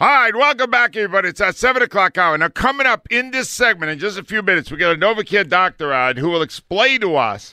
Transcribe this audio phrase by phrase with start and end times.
[0.00, 1.30] All right, welcome back, everybody.
[1.30, 2.38] It's at 7 o'clock hour.
[2.38, 5.48] Now, coming up in this segment in just a few minutes, we got a NovaCare
[5.48, 7.52] doctor on who will explain to us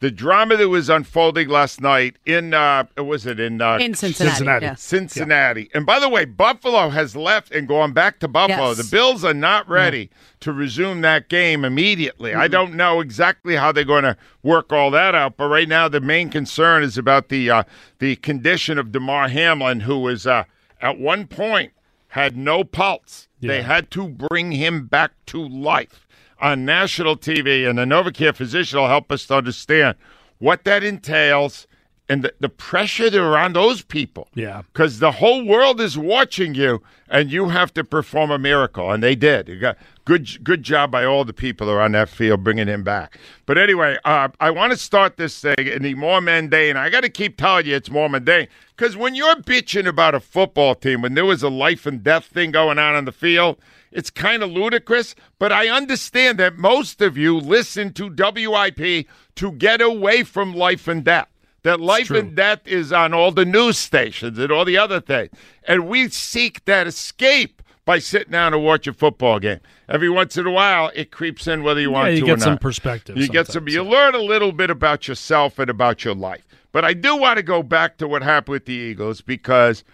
[0.00, 4.34] the drama that was unfolding last night in, uh, was it in, uh, In Cincinnati.
[4.34, 4.66] Cincinnati.
[4.66, 4.82] Yes.
[4.82, 5.70] Cincinnati.
[5.72, 8.70] And by the way, Buffalo has left and gone back to Buffalo.
[8.70, 8.78] Yes.
[8.78, 12.34] The Bills are not ready to resume that game immediately.
[12.34, 15.86] I don't know exactly how they're going to work all that out, but right now
[15.86, 17.62] the main concern is about the uh,
[18.00, 20.42] the condition of Damar Hamlin, who was uh,
[20.80, 21.70] at one point
[22.14, 23.26] had no pulse.
[23.40, 26.06] They had to bring him back to life
[26.40, 29.96] on national TV, and the NovaCare physician will help us to understand
[30.38, 31.66] what that entails
[32.08, 34.28] and the, the pressure that are on those people.
[34.34, 34.62] Yeah.
[34.72, 39.02] Because the whole world is watching you, and you have to perform a miracle, and
[39.02, 39.48] they did.
[39.48, 42.66] You got good, good job by all the people that are on that field bringing
[42.66, 43.18] him back.
[43.46, 46.76] But anyway, uh, I want to start this thing in the more mundane.
[46.76, 50.20] I got to keep telling you it's more mundane because when you're bitching about a
[50.20, 53.56] football team, when there was a life and death thing going on on the field,
[53.92, 55.14] it's kind of ludicrous.
[55.38, 60.86] But I understand that most of you listen to WIP to get away from life
[60.88, 61.28] and death
[61.64, 65.30] that life and death is on all the news stations and all the other things.
[65.66, 69.60] And we seek that escape by sitting down and watch a football game.
[69.88, 72.40] Every once in a while, it creeps in whether you want you to get or
[72.40, 72.60] some not.
[72.60, 73.68] perspective You get some.
[73.68, 73.90] You yeah.
[73.90, 76.46] learn a little bit about yourself and about your life.
[76.70, 79.84] But I do want to go back to what happened with the Eagles because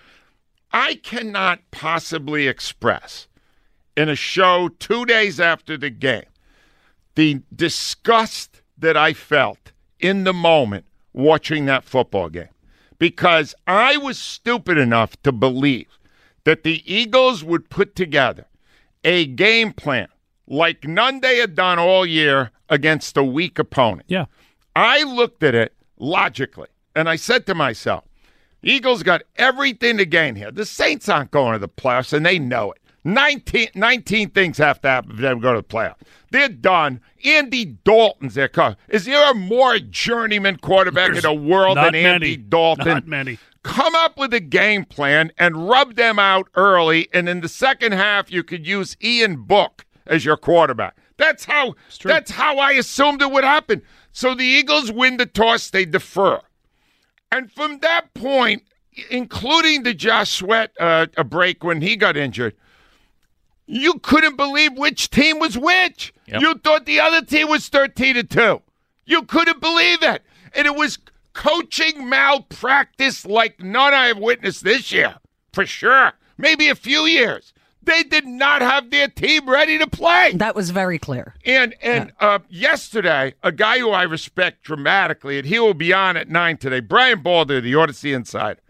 [0.73, 3.29] I cannot possibly express
[3.97, 6.25] in a show two days after the game
[7.15, 12.48] the disgust that I felt in the moment watching that football game
[12.98, 15.98] because I was stupid enough to believe
[16.44, 18.47] that the Eagles would put together
[19.05, 20.08] a game plan
[20.47, 24.05] like none they had done all year against a weak opponent.
[24.08, 24.27] Yeah.
[24.77, 28.05] I looked at it logically and I said to myself,
[28.62, 30.50] Eagles got everything to gain here.
[30.50, 32.80] The Saints aren't going to the playoffs and they know it.
[33.05, 36.03] 19, 19 things have to happen for them to go to the playoffs.
[36.31, 37.01] They're done.
[37.25, 38.77] Andy Dalton's their coach.
[38.89, 42.36] Is there a more journeyman quarterback in the world than Andy.
[42.36, 42.86] Dalton?
[42.86, 43.39] Not many.
[43.63, 47.92] Come up with a game plan and rub them out early, and in the second
[47.92, 50.97] half you could use Ian Book as your quarterback.
[51.19, 53.83] That's how that's how I assumed it would happen.
[54.13, 56.41] So the Eagles win the toss, they defer.
[57.30, 58.63] And from that point,
[59.11, 62.55] including the Josh Sweat uh, a break when he got injured,
[63.70, 66.13] you couldn't believe which team was which.
[66.27, 68.63] You thought the other team was 13 to 2.
[69.07, 70.23] You couldn't believe it.
[70.55, 70.98] And it was
[71.33, 75.17] coaching malpractice like none I have witnessed this year,
[75.53, 76.13] for sure.
[76.36, 77.53] Maybe a few years.
[77.83, 80.33] They did not have their team ready to play.
[80.35, 81.35] That was very clear.
[81.47, 86.17] And and uh, yesterday, a guy who I respect dramatically, and he will be on
[86.17, 88.61] at nine today, Brian Balder, the Audacy Insider.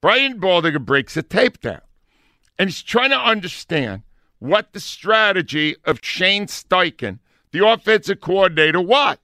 [0.00, 1.80] Brian Baldinger breaks the tape down,
[2.58, 4.02] and he's trying to understand
[4.40, 7.20] what the strategy of Shane Steichen,
[7.52, 9.20] the offensive coordinator, what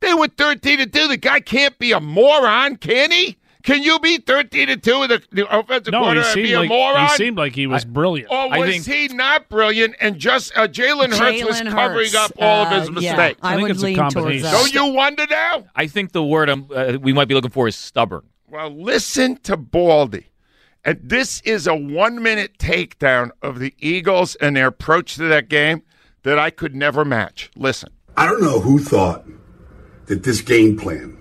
[0.00, 1.08] they were thirteen to two.
[1.08, 3.36] The guy can't be a moron, can he?
[3.64, 6.46] Can you be thirteen to two with the, the offensive No, he coordinator and seemed
[6.46, 7.08] be a like moron?
[7.08, 8.30] he seemed like he was brilliant.
[8.30, 12.04] Or I was think- he not brilliant and just uh, Jalen Hurts was Jalen covering
[12.06, 13.40] Hurts, up all of his uh, yeah, mistakes?
[13.42, 14.42] I, I think would it's a lean towards combination.
[14.44, 14.52] that.
[14.52, 15.64] Don't you wonder now?
[15.74, 18.22] I think the word um, uh, we might be looking for is stubborn.
[18.48, 20.27] Well, listen to Baldy.
[20.84, 25.48] And this is a one minute takedown of the Eagles and their approach to that
[25.48, 25.82] game
[26.22, 27.50] that I could never match.
[27.56, 27.90] Listen.
[28.16, 29.24] I don't know who thought
[30.06, 31.16] that this game plan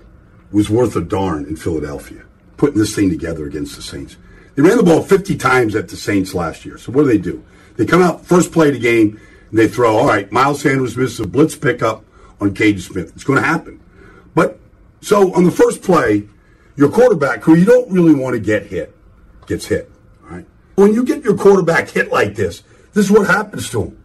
[0.51, 2.23] was worth a darn in Philadelphia,
[2.56, 4.18] putting this thing together against the Saints.
[4.56, 6.78] They ran the ball 50 times at the Saints last year.
[6.78, 7.45] So what do they do?
[7.75, 9.19] They come out first play of the game
[9.51, 12.03] and they throw, all right, Miles Sanders misses a blitz pickup
[12.41, 13.12] on Cage Smith.
[13.13, 13.79] It's going to happen.
[14.34, 14.59] But
[15.01, 16.28] so on the first play,
[16.75, 18.96] your quarterback, who you don't really want to get hit,
[19.47, 19.89] gets hit.
[20.21, 20.45] Right.
[20.75, 22.63] When you get your quarterback hit like this,
[22.93, 24.03] this is what happens to him.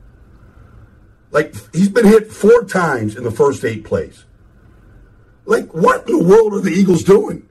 [1.31, 4.25] Like he's been hit four times in the first eight plays.
[5.45, 7.49] Like what in the world are the Eagles doing?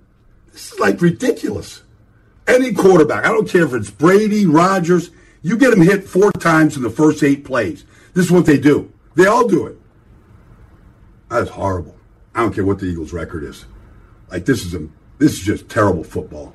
[0.52, 1.81] This is like ridiculous.
[2.47, 6.76] Any quarterback, I don't care if it's Brady, Rodgers, you get them hit four times
[6.76, 7.85] in the first eight plays.
[8.14, 8.91] This is what they do.
[9.16, 9.78] They all do it.
[11.29, 11.96] That's horrible.
[12.35, 13.66] I don't care what the Eagles' record is.
[14.29, 14.87] Like this is a
[15.17, 16.53] this is just terrible football.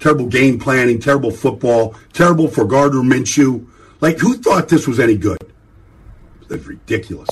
[0.00, 3.66] Terrible game planning, terrible football, terrible for Gardner Minshew.
[4.00, 5.38] Like who thought this was any good?
[6.48, 7.28] That's ridiculous.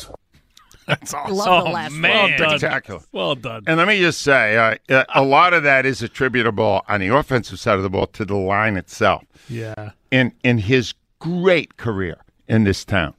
[0.86, 1.36] That's awesome.
[1.36, 2.30] Love the last man.
[2.30, 2.58] Well done.
[2.58, 3.00] Spectacular.
[3.12, 3.64] Well done.
[3.66, 7.08] And let me just say, uh, uh, a lot of that is attributable on the
[7.08, 9.24] offensive side of the ball to the line itself.
[9.48, 9.90] yeah.
[10.10, 12.16] in in his great career
[12.48, 13.14] in this town,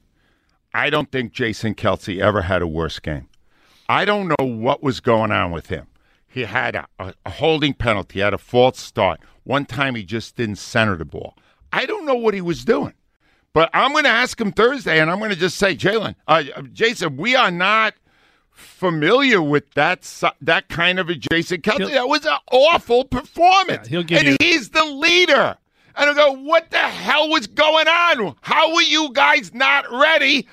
[0.74, 3.28] I don't think Jason Kelce ever had a worse game.
[3.88, 5.88] I don't know what was going on with him.
[6.28, 9.19] He had a, a, a holding penalty, had a false start.
[9.50, 11.36] One time he just didn't center the ball.
[11.74, 12.94] I don't know what he was doing.
[13.51, 16.44] But I'm going to ask him Thursday, and I'm going to just say, Jalen, uh,
[16.72, 17.96] Jason, we are not
[18.51, 20.04] familiar with that
[20.42, 21.80] that kind of a Jason Kelce.
[21.80, 23.90] He'll, that was an awful performance.
[23.90, 25.57] Yeah, he'll give and you- he's the leader.
[25.96, 28.36] And I go, what the hell was going on?
[28.42, 30.48] How were you guys not ready?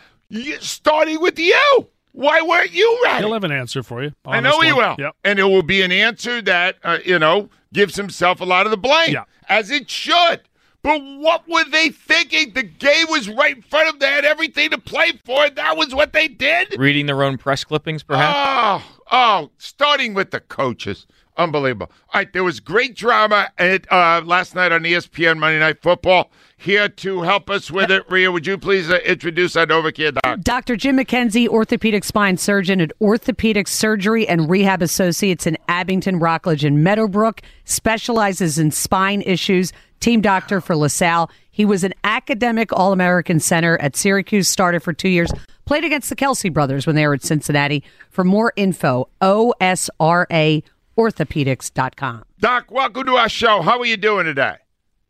[0.60, 1.86] Starting with you.
[2.12, 3.24] Why weren't you ready?
[3.24, 4.14] He'll have an answer for you.
[4.24, 4.96] I know he will.
[4.98, 5.16] Yep.
[5.22, 8.70] And it will be an answer that, uh, you know, gives himself a lot of
[8.70, 9.24] the blame, Yeah.
[9.50, 10.40] as it should.
[10.82, 12.52] But what were they thinking?
[12.54, 14.08] The game was right in front of them.
[14.08, 15.44] They had everything to play for.
[15.44, 16.78] And that was what they did.
[16.78, 18.82] Reading their own press clippings, perhaps.
[18.88, 21.06] Oh, oh, starting with the coaches.
[21.38, 21.90] Unbelievable.
[22.14, 26.30] All right, there was great drama at, uh, last night on ESPN Monday Night Football.
[26.56, 30.40] Here to help us with it, Rhea, would you please uh, introduce our Novacare doc?
[30.40, 30.76] Dr.
[30.76, 36.82] Jim McKenzie, orthopedic spine surgeon at Orthopedic Surgery and Rehab Associates in Abington, Rockledge, and
[36.82, 39.72] Meadowbrook, specializes in spine issues.
[40.00, 41.30] Team doctor for LaSalle.
[41.50, 45.30] He was an academic All American center at Syracuse, started for two years,
[45.66, 47.82] played against the Kelce brothers when they were at Cincinnati.
[48.10, 50.62] For more info, OSRA
[50.96, 52.24] orthopedics.com.
[52.40, 53.62] Doc, welcome to our show.
[53.62, 54.56] How are you doing today?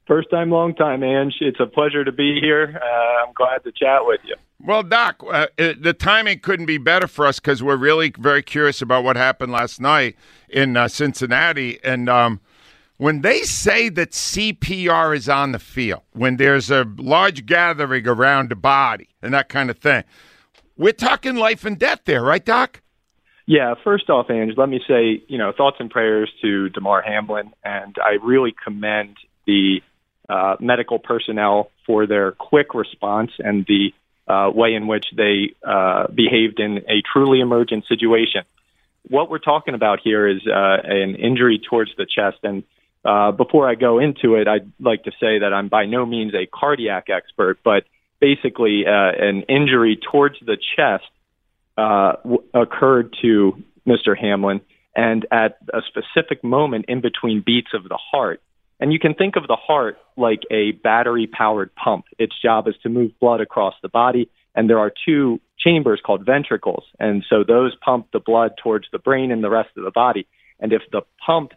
[0.06, 1.35] First time, long time, Ange.
[1.41, 2.81] It's a pleasure to be here.
[2.81, 4.37] Uh, I'm glad to chat with you.
[4.65, 8.43] Well, Doc, uh, it, the timing couldn't be better for us because we're really very
[8.43, 10.17] curious about what happened last night
[10.49, 11.83] in uh, Cincinnati.
[11.85, 12.41] And um,
[12.99, 18.49] when they say that CPR is on the field, when there's a large gathering around
[18.50, 20.05] the body and that kind of thing,
[20.77, 22.81] we're talking life and death there, right, Doc?
[23.47, 27.53] Yeah, first off, Ange, let me say, you know, thoughts and prayers to Damar Hamlin,
[27.65, 29.17] and I really commend
[29.47, 29.83] the
[30.29, 33.95] uh, medical personnel for their quick response and the
[34.27, 38.43] uh, way in which they uh, behaved in a truly emergent situation.
[39.09, 42.65] What we're talking about here is uh, an injury towards the chest, and
[43.05, 46.35] uh, before I go into it, I'd like to say that I'm by no means
[46.35, 47.85] a cardiac expert, but
[48.19, 51.05] basically uh, an injury towards the chest
[51.76, 54.19] uh, w- occurred to Mr.
[54.19, 54.61] Hamlin,
[54.94, 58.43] and at a specific moment in between beats of the heart.
[58.81, 62.06] And you can think of the heart like a battery powered pump.
[62.19, 66.25] Its job is to move blood across the body, and there are two chambers called
[66.25, 66.84] ventricles.
[66.99, 70.26] And so those pump the blood towards the brain and the rest of the body.
[70.61, 71.52] And if the pump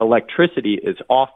[0.00, 1.30] electricity is off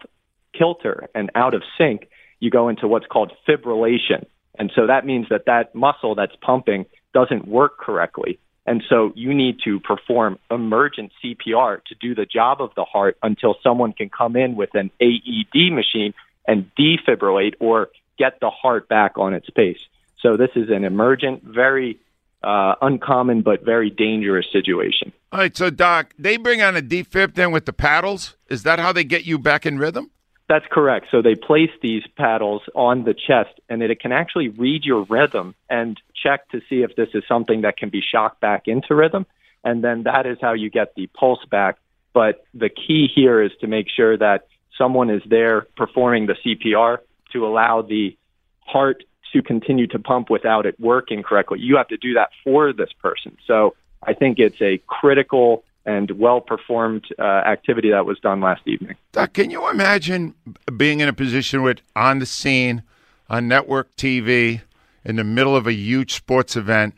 [0.57, 2.09] kilter and out of sync,
[2.41, 4.27] you go into what's called fibrillation.
[4.59, 6.87] And so that means that that muscle that's pumping
[7.19, 8.39] doesn't work correctly.
[8.65, 13.17] And so you need to perform emergent CPR to do the job of the heart
[13.23, 16.13] until someone can come in with an AED machine
[16.47, 17.89] and defibrillate or
[18.19, 19.79] get the heart back on its pace.
[20.21, 21.99] So this is an emergent, very
[22.43, 25.13] uh, uncommon but very dangerous situation.
[25.33, 28.37] All right, so Doc, they bring on a defib then with the paddles.
[28.49, 30.11] Is that how they get you back in rhythm?
[30.49, 31.09] That's correct.
[31.11, 35.55] So they place these paddles on the chest, and it can actually read your rhythm
[35.69, 39.27] and check to see if this is something that can be shocked back into rhythm.
[39.63, 41.77] And then that is how you get the pulse back.
[42.15, 44.47] But the key here is to make sure that
[44.79, 46.99] someone is there performing the CPR
[47.33, 48.17] to allow the
[48.61, 49.05] heart
[49.35, 51.59] to continue to pump without it working correctly.
[51.61, 53.37] You have to do that for this person.
[53.47, 58.61] So I think it's a critical and well performed uh, activity that was done last
[58.67, 58.95] evening.
[59.13, 60.35] Doc, can you imagine
[60.77, 62.83] being in a position with on the scene
[63.31, 64.61] on network TV
[65.03, 66.95] in the middle of a huge sports event,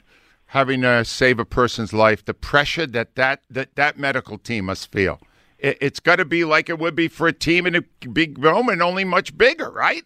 [0.47, 2.25] having to save a person's life?
[2.25, 5.21] The pressure that that that, that medical team must feel.
[5.61, 8.39] It, it's got to be like it would be for a team in a big
[8.39, 10.03] moment, only much bigger, right?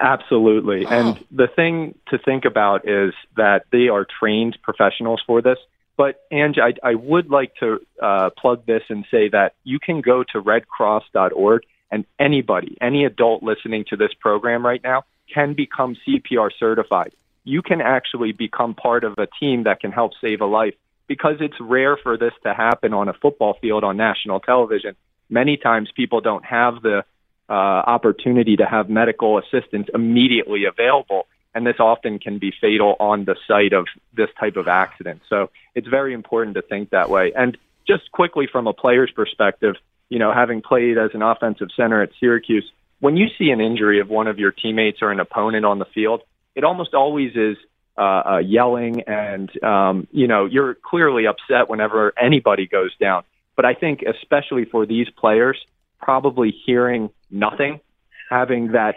[0.00, 0.84] Absolutely.
[0.86, 5.58] And the thing to think about is that they are trained professionals for this.
[5.96, 10.00] But Ange, I, I would like to uh, plug this and say that you can
[10.00, 15.96] go to redcross.org and anybody, any adult listening to this program right now, can become
[16.06, 17.12] CPR certified.
[17.44, 20.74] You can actually become part of a team that can help save a life
[21.06, 24.96] because it's rare for this to happen on a football field on national television.
[25.28, 27.04] Many times people don't have the
[27.48, 33.24] uh, opportunity to have medical assistance immediately available and this often can be fatal on
[33.24, 35.22] the site of this type of accident.
[35.28, 37.32] So it's very important to think that way.
[37.34, 37.56] And
[37.86, 39.76] just quickly from a player's perspective,
[40.08, 42.70] you know, having played as an offensive center at Syracuse,
[43.00, 45.84] when you see an injury of one of your teammates or an opponent on the
[45.86, 46.22] field,
[46.54, 47.56] it almost always is
[47.96, 53.22] uh, uh, yelling and, um, you know, you're clearly upset whenever anybody goes down.
[53.56, 55.56] But I think especially for these players,
[56.00, 57.80] probably hearing nothing,
[58.28, 58.96] having that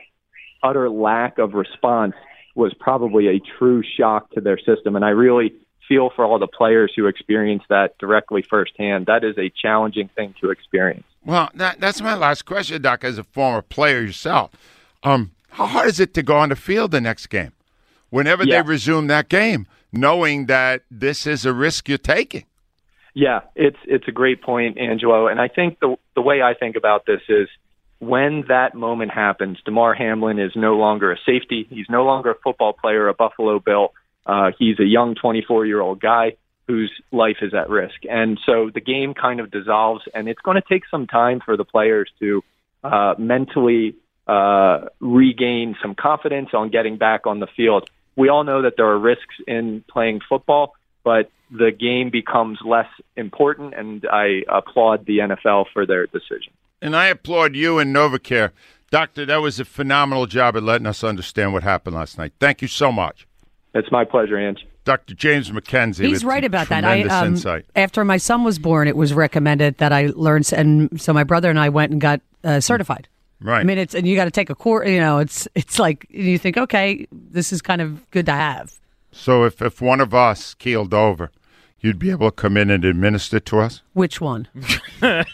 [0.63, 2.15] utter lack of response
[2.57, 4.95] was probably a true shock to their system.
[4.95, 5.53] And I really
[5.87, 9.05] feel for all the players who experience that directly firsthand.
[9.05, 11.05] That is a challenging thing to experience.
[11.25, 13.03] Well, that, that's my last question, Doc.
[13.03, 14.51] As a former player yourself,
[15.03, 17.53] um, How hard is it to go on the field the next game?
[18.09, 18.61] Whenever Yeah.
[18.61, 22.43] they resume that game, knowing that this is a risk you're taking.
[23.13, 25.27] Yeah, it's it's a great point, Angelo.
[25.27, 27.47] And I think the the way I think about this is
[27.99, 31.67] when that moment happens, Damar Hamlin is no longer a safety.
[31.69, 33.93] He's no longer a football player, a Buffalo Bill.
[34.25, 36.33] Uh, he's a young 24 year old guy
[36.67, 37.95] whose life is at risk.
[38.09, 41.55] And so the game kind of dissolves, and it's going to take some time for
[41.55, 42.43] the players to
[42.83, 43.95] uh, mentally
[44.27, 47.89] uh, regain some confidence on getting back on the field.
[48.17, 50.73] We all know that there are risks in playing football,
[51.03, 56.51] but the game becomes less important, and I applaud the NFL for their decision.
[56.81, 58.51] And I applaud you and Novacare.
[58.89, 62.33] Doctor, that was a phenomenal job at letting us understand what happened last night.
[62.39, 63.27] Thank you so much.
[63.73, 64.65] It's my pleasure, Ange.
[64.85, 65.13] Dr.
[65.13, 66.05] James McKenzie.
[66.05, 66.85] He's with right about that.
[66.85, 67.65] I tremendous um, insight.
[67.75, 71.49] after my son was born, it was recommended that I learn, and so my brother
[71.49, 73.09] and I went and got uh, certified.
[73.41, 73.59] Right.
[73.59, 74.87] I mean, it's and you got to take a course.
[74.89, 78.79] You know, it's it's like you think, okay, this is kind of good to have.
[79.11, 81.31] So if, if one of us keeled over,
[81.79, 83.81] you'd be able to come in and administer to us?
[83.93, 84.47] Which one?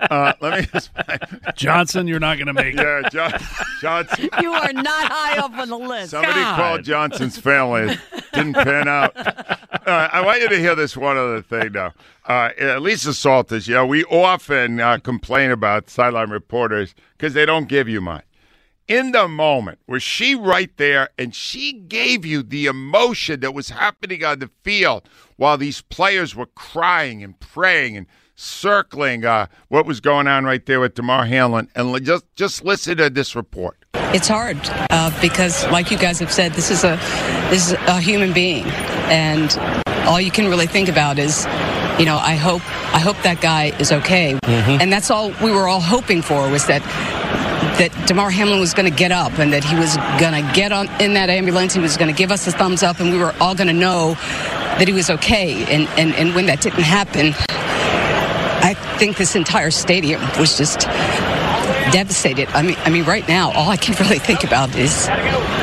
[0.00, 0.90] Uh, let me just.
[1.56, 2.80] Johnson, you're not going to make it.
[2.80, 3.32] yeah, John,
[3.80, 4.28] Johnson.
[4.40, 6.10] you are not high up on the list.
[6.10, 6.56] Somebody God.
[6.56, 7.94] called Johnson's family.
[7.94, 9.12] It didn't pan out.
[9.16, 11.92] Uh, I want you to hear this one other thing, though.
[12.26, 17.68] Uh, Lisa Salters, you know, we often uh, complain about sideline reporters because they don't
[17.68, 18.24] give you much.
[18.86, 23.70] In the moment, was she right there and she gave you the emotion that was
[23.70, 29.86] happening on the field while these players were crying and praying and circling uh, what
[29.86, 31.68] was going on right there with Damar Hamlin.
[31.74, 33.78] And just, just listen to this report.
[33.94, 34.58] It's hard
[34.90, 36.96] uh, because, like you guys have said, this is a
[37.50, 38.64] this is a human being,
[39.10, 39.56] and
[40.06, 41.44] all you can really think about is,
[41.98, 42.62] you know, I hope
[42.94, 46.66] I hope that guy is okay, and that's all we were all hoping for was
[46.66, 46.82] that
[47.78, 50.70] that Damar Hamlin was going to get up and that he was going to get
[50.70, 51.74] on in that ambulance.
[51.74, 53.72] He was going to give us a thumbs up, and we were all going to
[53.72, 54.14] know
[54.78, 55.64] that he was okay.
[55.74, 57.34] And and and when that didn't happen,
[58.62, 60.80] I think this entire stadium was just
[61.92, 62.48] devastated.
[62.50, 65.08] I mean, I mean, right now, all I can really think about is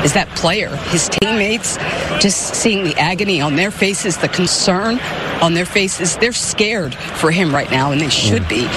[0.04, 1.78] is that player, his teammates,
[2.20, 5.00] just seeing the agony on their faces, the concern
[5.42, 6.18] on their faces.
[6.18, 8.68] They're scared for him right now, and they should be.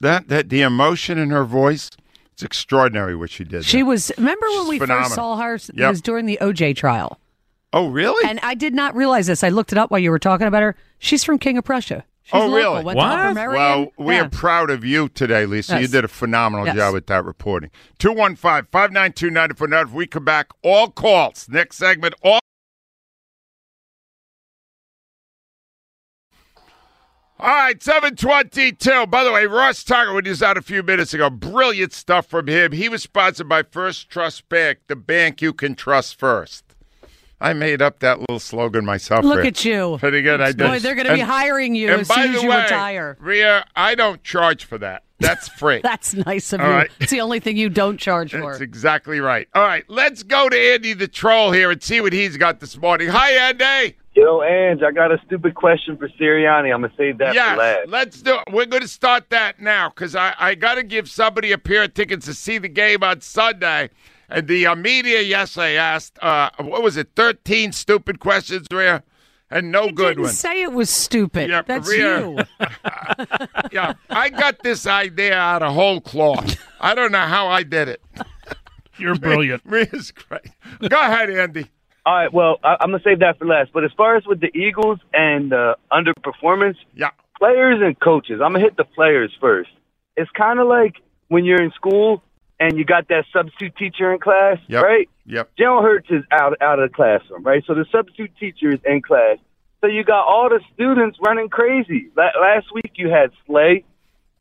[0.00, 1.90] That that the emotion in her voice,
[2.34, 3.64] it's extraordinary what she did.
[3.64, 3.86] She there.
[3.86, 4.12] was.
[4.18, 5.04] Remember when we phenomenal.
[5.08, 5.54] first saw her?
[5.54, 5.90] It Yep.
[5.90, 7.18] was during the OJ trial,
[7.72, 8.26] Oh, really?
[8.28, 9.44] and I did not realize this.
[9.44, 10.76] I looked it up while you were talking about her.
[10.98, 12.04] She's from King of Prussia.
[12.22, 12.84] She's Oh, local, really?
[12.84, 13.34] Went What?
[13.48, 14.22] Well, we Yeah.
[14.24, 15.80] are proud of you today, Lisa.
[15.80, 16.76] You did a phenomenal Yes.
[16.76, 17.70] job with that reporting.
[17.98, 19.88] 215 592 9400.
[19.88, 21.48] If we come back, all calls.
[21.48, 22.40] Next segment, all.
[27.38, 29.06] All right, 722.
[29.06, 32.26] By the way, Ross Tucker, when he was out a few minutes ago, brilliant stuff
[32.26, 32.72] from him.
[32.72, 36.65] He was sponsored by First Trust Bank, the bank you can trust first.
[37.40, 39.24] I made up that little slogan myself.
[39.24, 39.46] Look Rhea.
[39.48, 39.96] at you.
[40.00, 40.40] Pretty good.
[40.40, 40.58] I did.
[40.58, 42.62] Boy, they're going to be hiring you and as by soon the as you way,
[42.62, 43.16] retire.
[43.20, 45.02] Rhea, I don't charge for that.
[45.18, 45.80] That's free.
[45.82, 46.72] That's nice of All you.
[46.72, 46.90] right.
[47.00, 48.40] It's the only thing you don't charge for.
[48.52, 49.48] That's exactly right.
[49.54, 52.76] All right, let's go to Andy the Troll here and see what he's got this
[52.78, 53.08] morning.
[53.08, 53.96] Hi, Andy.
[54.14, 56.72] Yo, Ange, I got a stupid question for Sirianni.
[56.72, 57.88] I'm gonna save that for last.
[57.88, 58.50] let's do it.
[58.50, 61.82] We're going to start that now because I, I got to give somebody a pair
[61.82, 63.90] of tickets to see the game on Sunday.
[64.28, 69.02] And the uh, media yesterday asked, uh, what was it, 13 stupid questions, Rhea?
[69.50, 70.38] And no I good didn't ones.
[70.38, 71.48] say it was stupid.
[71.50, 72.28] Yeah, That's Maria.
[72.30, 72.38] you.
[73.72, 76.56] yeah, I got this idea out of whole cloth.
[76.80, 78.02] I don't know how I did it.
[78.98, 79.62] You're brilliant.
[79.66, 80.48] Rhea's great.
[80.88, 81.70] Go ahead, Andy.
[82.04, 83.70] All right, well, I, I'm gonna save that for last.
[83.72, 87.10] But as far as with the Eagles and uh, underperformance, Yeah.
[87.38, 89.70] players and coaches, I'm gonna hit the players first.
[90.16, 90.96] It's kind of like
[91.28, 92.22] when you're in school
[92.58, 94.82] and you got that substitute teacher in class, Yep.
[94.82, 95.08] right?
[95.26, 95.50] Yep.
[95.58, 97.62] Jalen Hurts is out out of the classroom, right?
[97.66, 99.38] So the substitute teacher is in class.
[99.80, 102.08] So you got all the students running crazy.
[102.16, 103.84] La- last week you had Slay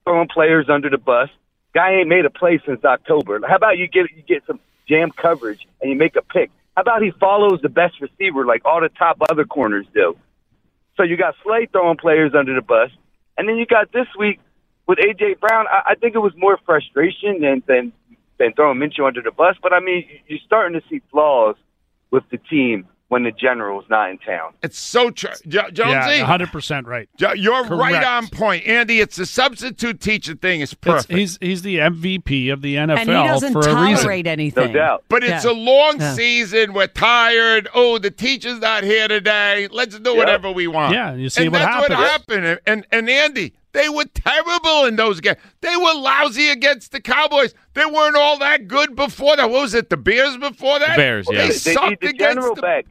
[0.05, 1.29] throwing players under the bus.
[1.73, 3.39] Guy ain't made a play since October.
[3.45, 6.51] How about you get you get some jam coverage and you make a pick?
[6.75, 10.15] How about he follows the best receiver like all the top other corners do?
[10.97, 12.89] So you got Slay throwing players under the bus,
[13.37, 14.39] and then you got this week
[14.87, 15.65] with AJ Brown.
[15.69, 17.91] I, I think it was more frustration than than
[18.39, 19.55] than throwing Minshew under the bus.
[19.61, 21.55] But I mean, you're starting to see flaws
[22.11, 24.51] with the team when the general's not in town.
[24.63, 25.29] It's so true.
[25.47, 27.07] Jo- Jonesy, Yeah, 100% right.
[27.17, 28.65] Jo- you're right on point.
[28.65, 31.11] Andy, it's the substitute teacher thing is It's, perfect.
[31.13, 33.97] he's he's the MVP of the NFL and he doesn't for a reason.
[34.05, 34.67] tolerate anything.
[34.69, 35.03] No doubt.
[35.07, 35.51] but it's Yeah.
[35.51, 36.13] a long Yeah.
[36.13, 36.73] season.
[36.73, 37.67] We're tired.
[37.75, 39.67] Oh, the teacher's not here today.
[39.71, 40.93] Let's do whatever we want.
[40.95, 42.45] Yeah, you see and what that's what happened.
[42.45, 45.37] And, and and Andy, they were terrible in those games.
[45.61, 47.53] They were lousy against the Cowboys.
[47.75, 49.49] They weren't all that good before that.
[49.49, 49.89] What was it?
[49.89, 50.91] The Bears before that?
[50.91, 51.37] The Bears, yeah.
[51.37, 52.85] They, They, they sucked the against general the- back.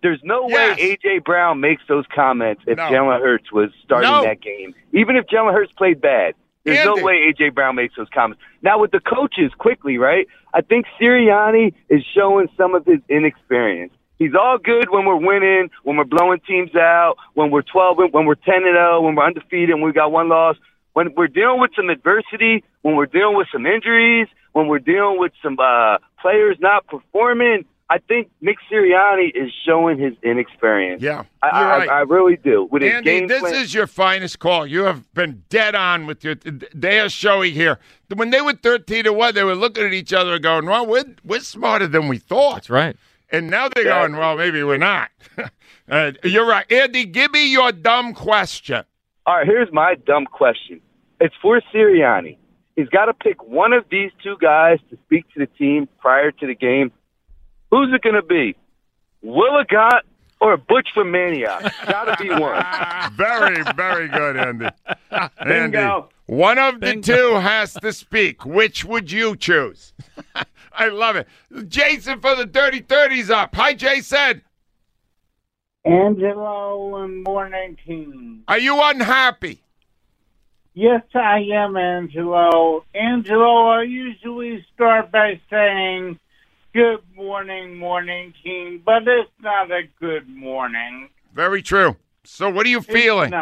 [0.00, 0.78] There's no Yes.
[0.78, 2.84] way AJ Brown makes those comments if No.
[2.84, 4.22] Jalen Hurts was starting No.
[4.22, 4.72] that game.
[4.92, 7.00] Even if Jalen Hurts played bad, there's Andy.
[7.00, 8.40] no way AJ Brown makes those comments.
[8.62, 10.28] Now with the coaches, quickly, right?
[10.54, 13.92] I think Sirianni is showing some of his inexperience.
[14.20, 18.24] He's all good when we're winning, when we're blowing teams out, when we're 12, when
[18.24, 20.56] we're 10 and 0, when we're undefeated, and we got one loss.
[20.98, 25.20] When we're dealing with some adversity, when we're dealing with some injuries, when we're dealing
[25.20, 31.00] with some uh, players not performing, I think Nick Sirianni is showing his inexperience.
[31.00, 31.88] Yeah, I, you're I, right.
[31.88, 32.66] I really do.
[32.72, 34.66] With Andy, game this plan, is your finest call.
[34.66, 36.34] You have been dead on with your.
[36.74, 37.78] They are showing here.
[38.12, 40.84] When they were thirteen to one, they were looking at each other and going, "Well,
[40.84, 42.96] we're we're smarter than we thought." That's right.
[43.30, 45.12] And now they're going, "Well, maybe we're not."
[45.88, 47.04] uh, you're right, Andy.
[47.04, 48.82] Give me your dumb question.
[49.28, 50.80] All right, here's my dumb question.
[51.20, 52.38] It's for Sirianni.
[52.76, 56.30] He's got to pick one of these two guys to speak to the team prior
[56.30, 56.92] to the game.
[57.70, 58.56] Who's it going to be?
[59.24, 60.02] Willigott
[60.40, 61.74] or Butch from Maniac?
[61.86, 62.64] got to be one.
[63.16, 64.68] Very, very good, Andy.
[65.10, 65.32] Andy,
[65.72, 66.08] Bingo.
[66.26, 68.44] one of the two has to speak.
[68.46, 69.92] Which would you choose?
[70.72, 71.26] I love it.
[71.66, 73.56] Jason for the Dirty Thirties up.
[73.56, 74.42] Hi, Jason.
[75.84, 78.44] Angelo and Morning Team.
[78.46, 79.64] Are you unhappy?
[80.78, 82.84] Yes, I am, Angelo.
[82.94, 86.20] Angelo, I usually start by saying,
[86.72, 91.08] Good morning, Morning Team, but it's not a good morning.
[91.34, 91.96] Very true.
[92.22, 93.34] So, what are you feeling?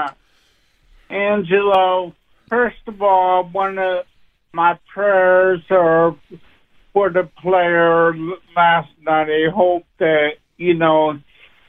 [1.10, 2.14] Angelo,
[2.48, 4.06] first of all, one of
[4.54, 6.16] my prayers are
[6.94, 8.14] for the player
[8.56, 9.28] last night.
[9.28, 11.20] I hope that, you know,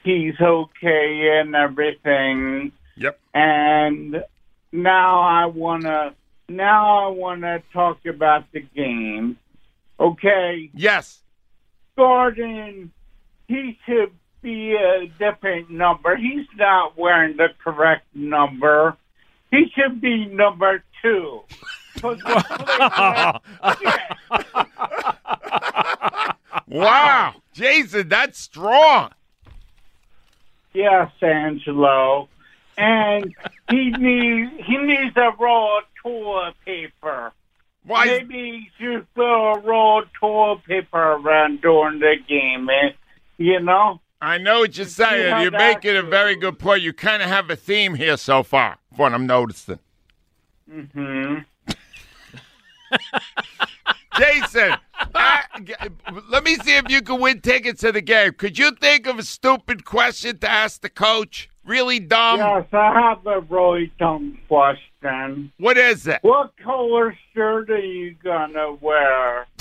[0.06, 2.72] he's okay and everything.
[2.96, 3.20] Yep.
[3.34, 4.24] And
[4.72, 6.14] now I wanna
[6.50, 9.38] now I wanna talk about the game.
[10.00, 10.70] Okay.
[10.74, 11.20] Yes.
[11.96, 12.92] Gordon,
[13.48, 16.16] he should be a different number.
[16.16, 18.96] He's not wearing the correct number.
[19.50, 21.42] He should be number two.
[26.68, 27.36] Wow.
[27.54, 29.12] Jason, that's strong.
[30.74, 32.28] Yes, Angelo.
[32.78, 33.34] And
[33.70, 37.32] he needs he needs a roll of toilet paper.
[37.84, 38.06] Why?
[38.06, 42.68] Maybe should throw a roll of toilet paper around during the game.
[42.70, 42.90] eh?
[43.38, 44.02] You know?
[44.22, 45.42] I know what you're saying.
[45.44, 46.82] You're making a very good point.
[46.82, 49.80] You kind of have a theme here so far, what I'm noticing.
[50.70, 51.36] Mm-hmm.
[54.18, 54.76] Jason,
[55.14, 55.44] I-
[56.30, 58.34] let me see if you can win tickets to the game.
[58.34, 61.50] Could you think of a stupid question to ask the coach?
[61.68, 62.40] Really dumb?
[62.40, 65.52] Yes, I have a really dumb question.
[65.60, 66.20] What is it?
[66.22, 69.46] What color shirt are you gonna wear?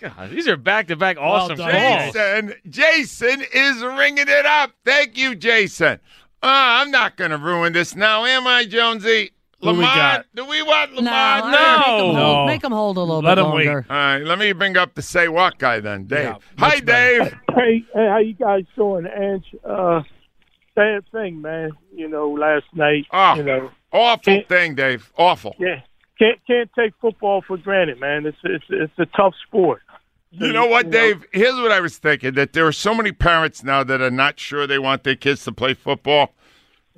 [0.00, 2.14] God, these are back to back awesome done, calls.
[2.14, 4.72] Jason, Jason is ringing it up.
[4.86, 6.00] Thank you, Jason.
[6.42, 9.32] Uh, I'm not going to ruin this now, am I, Jonesy?
[9.62, 10.26] Who we Lamont, got?
[10.34, 11.10] do we want No, Lamont?
[11.12, 11.56] I- no.
[11.56, 12.46] Make them hold, No.
[12.46, 13.66] make 'em hold a little Let bit 'em wait.
[13.66, 13.86] longer.
[13.90, 16.18] All right, let me bring up the say what guy then, Dave.
[16.24, 17.18] Yeah, Hi, much better.
[17.24, 17.38] Dave.
[17.54, 19.44] Hey, hey, how you guys doing, Ange?
[19.64, 20.02] Uh,
[20.74, 21.72] sad thing, man.
[21.94, 23.06] You know, last night.
[23.12, 23.34] Oh.
[23.34, 25.12] You know, Awful Can't- thing, Dave.
[25.18, 25.56] Awful.
[25.58, 25.80] yeah,
[26.18, 28.24] can't can't take football for granted, man.
[28.24, 29.82] It's it's it's a tough sport.
[30.32, 31.24] You know what, Dave?
[31.32, 34.38] Here's what I was thinking: that there are so many parents now that are not
[34.38, 36.32] sure they want their kids to play football.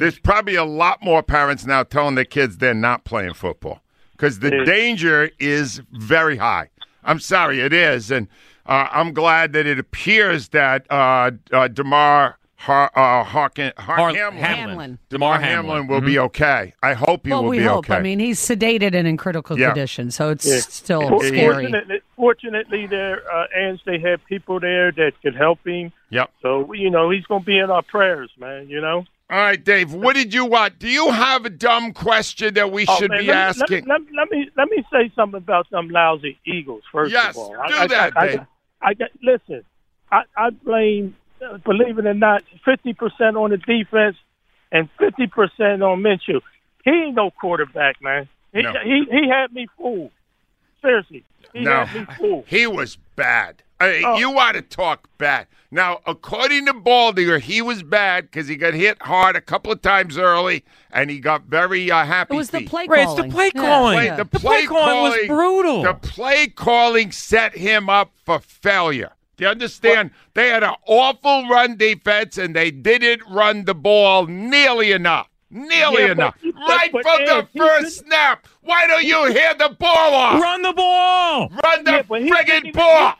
[0.03, 3.81] There's probably a lot more parents now telling their kids they're not playing football
[4.17, 4.65] because the Yeah.
[4.65, 6.71] danger is very high.
[7.05, 8.27] I'm sorry, it is, and
[8.67, 14.13] uh, I'm glad that it appears that uh, uh, Damar Har- uh, Harkin, Har- Har-
[14.17, 14.99] Hamlin, Hamlin.
[15.09, 15.77] Damar Hamlin.
[15.77, 16.75] Hamlin will be okay.
[16.83, 17.89] I hope he Well, will we be hope.
[17.89, 17.95] okay.
[17.95, 19.69] I mean, he's sedated and in critical Yeah.
[19.69, 20.59] condition, so it's Yeah.
[20.63, 21.47] still For- scary.
[21.71, 25.93] Fortunately, fortunately, there, uh, Ange, they have people there that could help him.
[26.11, 26.29] yep.
[26.43, 28.69] So you know, he's gonna be in our prayers, man.
[28.69, 29.05] You know.
[29.33, 29.95] All right, Dave.
[29.95, 30.79] What did you want?
[30.79, 33.87] Do you have a dumb question that we Oh, should man, be let asking?
[33.87, 37.39] Let, let, let me let me say something about them lousy Eagles first Yes, of
[37.39, 37.53] all.
[37.67, 38.41] do I, that, I, Dave.
[38.83, 39.65] I, I listen.
[40.11, 44.17] I, I blame, uh, believe it or not, fifty percent on the defense
[44.71, 46.43] and fifty percent on Minshew.
[46.85, 48.29] He ain't no quarterback, man.
[48.53, 48.75] He No.
[48.85, 50.11] he, he had me fooled.
[50.83, 52.45] Seriously, he No, had me fooled.
[52.49, 53.63] he was bad.
[53.83, 54.17] I Oh.
[54.19, 55.47] You want to talk bad.
[55.71, 59.81] Now, according to Baldinger, he was bad because he got hit hard a couple of
[59.81, 62.35] times early, and he got very uh, happy.
[62.35, 62.69] It was the feet.
[62.69, 63.29] play Right, it's calling.
[63.31, 63.97] the play Yeah, calling.
[63.97, 64.17] Play- yeah.
[64.17, 65.83] the The play play calling was brutal.
[65.83, 69.13] The play calling set him up for failure.
[69.39, 70.11] Do you understand?
[70.35, 75.29] They had an awful run defense, and they didn't run the ball nearly enough.
[75.51, 76.37] Nearly Yeah, enough.
[76.43, 78.47] but- right but from the Ed, first couldn't- snap.
[78.63, 80.41] Why don't you hear the ball off?
[80.41, 81.49] Run the ball.
[81.65, 83.15] Run the Yeah, but he couldn't friggin' even- ball.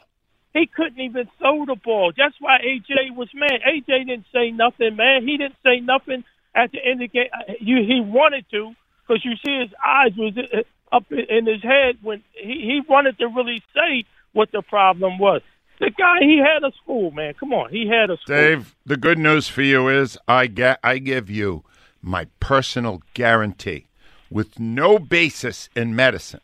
[0.53, 2.13] He couldn't even throw the ball.
[2.17, 3.61] That's why AJ was mad.
[3.67, 5.27] AJ didn't say nothing, man.
[5.27, 7.29] He didn't say nothing at the end of the game.
[7.33, 8.75] Uh, he wanted to
[9.07, 13.19] because you see his eyes was uh, up in his head when he, he wanted
[13.19, 15.41] to really say what the problem was.
[15.81, 17.35] The guy, he had a school, man.
[17.35, 18.37] Come on, he had a school.
[18.37, 21.65] Dave, the good news for you is I get I give you
[22.03, 23.87] my personal guarantee
[24.31, 26.41] with no basis in medicine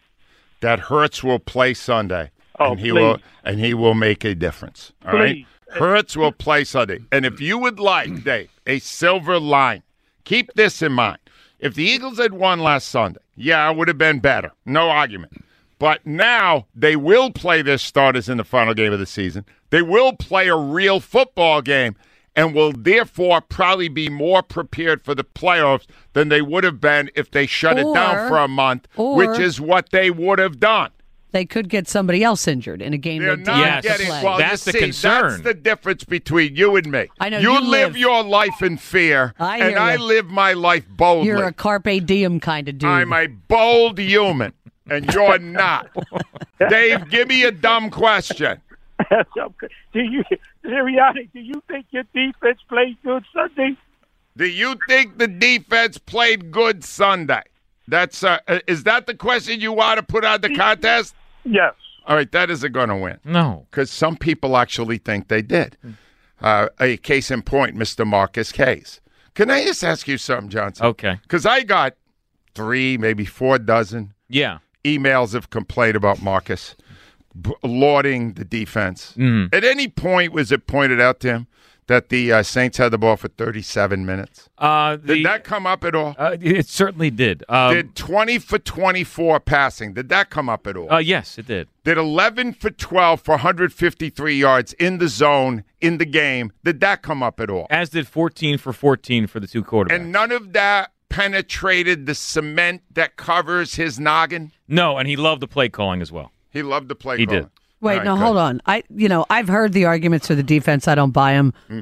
[0.61, 3.01] that Hurts will play Sunday Oh, and he please.
[3.01, 4.93] will and he will make a difference.
[5.07, 5.47] All right, Please.
[5.79, 7.01] Hurts will play Sunday.
[7.13, 9.83] And if you would like, Dave, a silver line,
[10.25, 11.19] keep this in mind.
[11.59, 14.53] If the Eagles had won last Sunday, yeah, it would have been better.
[14.65, 15.45] No argument.
[15.79, 19.45] But now they will play their starters in the final game of the season.
[19.71, 21.95] They will play a real football game
[22.35, 27.11] and will therefore probably be more prepared for the playoffs than they would have been
[27.17, 30.59] if they shut it down for a month, or- which is what they would have
[30.61, 30.91] done.
[31.31, 33.89] They could get somebody else injured in a game They're they not didn't have to
[33.89, 34.39] getting well.
[34.39, 35.31] That's you the see, concern.
[35.31, 37.09] That's the difference between you and me.
[37.21, 40.27] I know, you, you live live- your life in fear, I and hear I live
[40.29, 41.27] my life boldly.
[41.27, 42.89] You're a carpe diem kind of dude.
[42.89, 44.55] I'm a bold human,
[44.89, 45.91] and you're not.
[46.71, 48.61] Dave, give me a dumb question.
[49.13, 50.25] do you,
[50.65, 53.77] Sirianni, do you think your defense played good Sunday?
[54.37, 57.43] Do you think the defense played good Sunday?
[57.89, 61.15] That's uh, uh, is that the question you want to put on the contest?
[61.45, 61.75] Yes.
[62.07, 63.19] All right, that isn't going to win.
[63.25, 63.67] No.
[63.71, 65.77] because some people actually think they did.
[66.41, 68.07] Uh, a case in point, Mr.
[68.07, 69.01] Marcus Case.
[69.35, 70.87] Can I just ask you something, Johnson?
[70.87, 71.19] Okay.
[71.23, 71.95] Because I got
[72.55, 74.59] three, maybe four dozen Yeah.
[74.85, 76.77] emails of complaint about Marcus,
[77.41, 79.15] b- lauding the defense.
[79.17, 79.53] Mhm.
[79.55, 81.47] At any point, was it pointed out to him
[81.89, 84.49] that the uh, Saints had the ball for 37 minutes?
[84.57, 86.15] Uh, the, Did that come up at all?
[86.19, 87.45] uh, it certainly did.
[87.49, 89.93] Um, did 20 for 24 passing?
[89.95, 90.91] Did that come up at all?
[90.93, 91.69] uh, yes, it did.
[91.85, 96.53] did 11 for 12 for 153 yards in the zone in the game.
[96.65, 97.67] Did that come up at all?
[97.71, 99.95] As did 14 for 14 for the two quarterbacks.
[99.95, 104.53] And none of that penetrated the cement that covers his noggin.
[104.69, 106.33] no, and he loved the play calling as well.
[106.51, 107.19] He loved to play.
[107.19, 107.43] He calling.
[107.43, 107.51] did.
[107.81, 108.23] Wait, All right, no, good.
[108.25, 108.61] hold on.
[108.67, 110.89] I, you know, I've heard the arguments for the defense.
[110.89, 111.55] I don't buy them.
[111.69, 111.81] Hmm.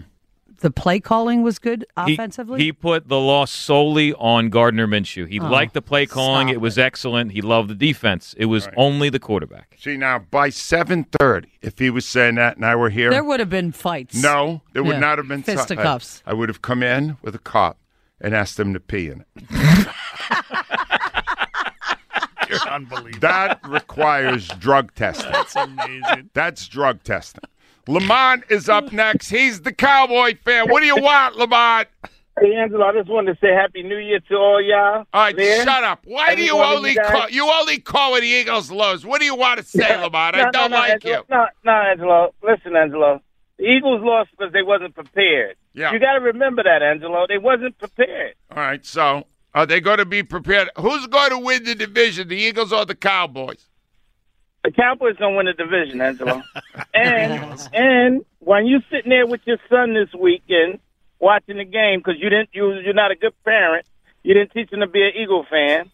[0.61, 2.63] The play calling was good offensively.
[2.63, 5.29] He, put the loss solely on Gardner Minshew.
[5.29, 6.49] He Oh, liked the play calling.
[6.49, 7.33] stop It was excellent.
[7.33, 8.35] He loved the defense.
[8.39, 9.77] It was only the quarterback.
[9.79, 13.39] See now, by 7:30, if he was saying that and I were here, there would
[13.39, 14.15] have been fights.
[14.21, 14.99] no, there would Yeah.
[15.01, 15.61] not have been fights.
[15.61, 16.23] Fisticuffs.
[16.27, 17.79] I, I would have come in with a cop
[18.19, 19.89] and asked them to pee in it.
[22.65, 23.19] You're unbelievable.
[23.21, 25.33] That requires drug testing.
[25.33, 26.31] That's amazing.
[26.35, 27.45] That's drug testing.
[27.89, 29.29] Lamont is up next.
[29.31, 30.69] He's the Cowboy fan.
[30.69, 31.89] What do you want, Lamont?
[32.39, 35.05] Hey, Angelo, I just wanted to say Happy New Year to all y'all.
[35.15, 35.65] All right, there.
[35.65, 36.01] shut up.
[36.05, 39.07] Why do you only you call you only call when the Eagles lose?
[39.07, 40.37] What do you want to say, No, Lamont?
[40.37, 41.23] no, I don't no, like Angelo, you.
[41.31, 42.35] No, no, Angelo.
[42.43, 43.23] Listen, Angelo.
[43.59, 45.57] The Eagles lost because they wasn't prepared.
[45.73, 45.93] Yeah.
[45.93, 47.25] You got to remember that, Angelo.
[47.27, 48.35] They wasn't prepared.
[48.51, 49.25] All right, so
[49.57, 50.69] are they going to be prepared?
[50.79, 53.65] Who's going to win the division, the Eagles or the Cowboys?
[54.63, 56.43] The Cowboys gonna win the division, Angelo.
[56.95, 60.81] and and when you sitting there with your son this weekend
[61.21, 63.87] watching the game because you didn't you you're not a good parent.
[64.25, 65.89] You didn't teach him to be an Eagle fan.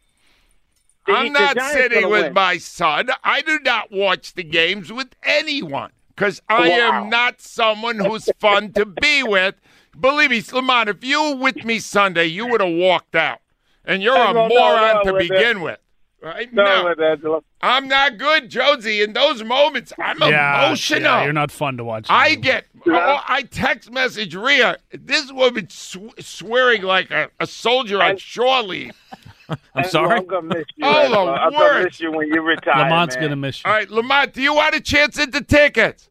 [1.07, 2.33] I'm not sitting with win.
[2.33, 3.11] my son.
[3.22, 7.03] I do not watch the games with anyone because I Wow.
[7.03, 9.55] am not someone who's fun to be with.
[10.01, 13.41] Believe me, Lamont, if you were with me Sunday, you would have walked out.
[13.85, 15.79] And you're a No, no, no, moron to with begin with.
[16.23, 16.53] Right?
[16.53, 19.03] No, with I'm not good, Josie.
[19.03, 21.01] In those moments, I'm yeah, emotional.
[21.03, 22.07] yeah, you're not fun to watch.
[22.09, 22.66] I get.
[22.87, 24.77] Oh, I text message Rhea.
[24.92, 28.92] This woman sw- swearing like a, a soldier on shore leave.
[29.49, 30.18] I'm Angelo, sorry.
[30.18, 30.87] I'm gonna miss you.
[30.87, 31.33] Oh, the Angelo.
[31.33, 32.85] I'm gonna miss you when you retire.
[32.85, 33.25] Lamont's man.
[33.25, 33.68] gonna miss you.
[33.68, 36.09] All right, Lamont, do you want a chance at the tickets?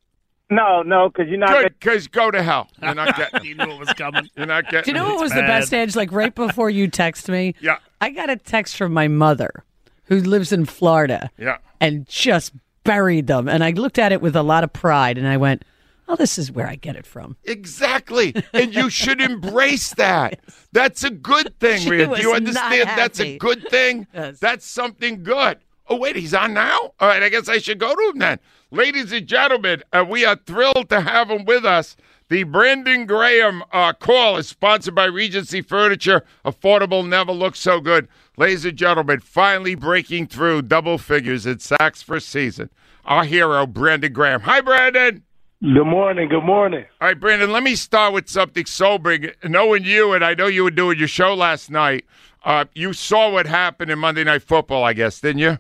[0.52, 1.50] No, no, because you're not.
[1.50, 2.68] Good, because go to hell.
[2.82, 3.46] You're not getting.
[3.46, 4.30] you knew it was coming.
[4.36, 4.84] You're not getting.
[4.84, 5.22] Do you know what it.
[5.22, 5.96] was the best edge?
[5.96, 9.64] Like right before you text me, Yeah, I got a text from my mother,
[10.06, 11.58] who lives in Florida, yeah.
[11.80, 12.52] and just
[12.84, 13.48] buried them.
[13.48, 15.64] And I looked at it with a lot of pride, and I went,
[16.10, 20.42] "Oh, this is where I get it from." Exactly, and you should embrace that.
[20.74, 22.06] That's a good thing, She Rhea.
[22.06, 22.90] Do was you not understand?
[22.90, 24.06] That's a good thing.
[24.14, 24.40] Yes.
[24.40, 25.60] That's something good.
[25.92, 26.94] Oh wait, he's on now.
[27.02, 28.40] All right, I guess I should go to him then.
[28.72, 31.98] Ladies and gentlemen, uh, we are thrilled to have him with us.
[32.30, 36.24] The Brandon Graham uh, call is sponsored by Regency Furniture.
[36.46, 38.08] Affordable never looks so good.
[38.38, 42.70] Ladies and gentlemen, finally breaking through double figures in sacks for season.
[43.04, 44.40] Our hero, Brandon Graham.
[44.44, 45.24] Hi, Brandon.
[45.62, 46.30] Good morning.
[46.30, 46.86] Good morning.
[47.02, 49.32] All right, Brandon, let me start with something sobering.
[49.44, 52.06] Knowing you, and I know you were doing your show last night,
[52.46, 55.58] uh, you saw what happened in Monday Night Football, I guess, didn't you?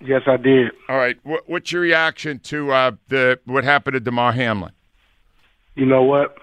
[0.00, 0.72] Yes, I did.
[0.88, 1.18] All right.
[1.22, 4.72] What, what's your reaction to uh, the what happened to Damar Hamlin?
[5.74, 6.36] You know what,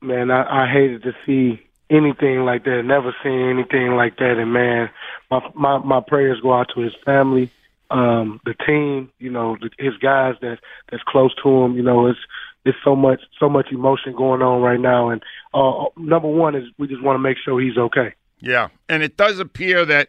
[0.00, 0.30] man?
[0.30, 2.82] I, I hated to see anything like that.
[2.84, 4.38] Never seen anything like that.
[4.38, 4.90] And man,
[5.30, 7.50] my my, my prayers go out to his family
[7.92, 10.58] um, the team, you know, the, his guys that
[10.90, 11.76] that's close to him.
[11.76, 12.18] You know, it's
[12.64, 15.10] it's so much so much emotion going on right now.
[15.10, 15.22] And
[15.54, 18.14] uh, number one is we just want to make sure he's okay.
[18.40, 20.08] Yeah, and it does appear that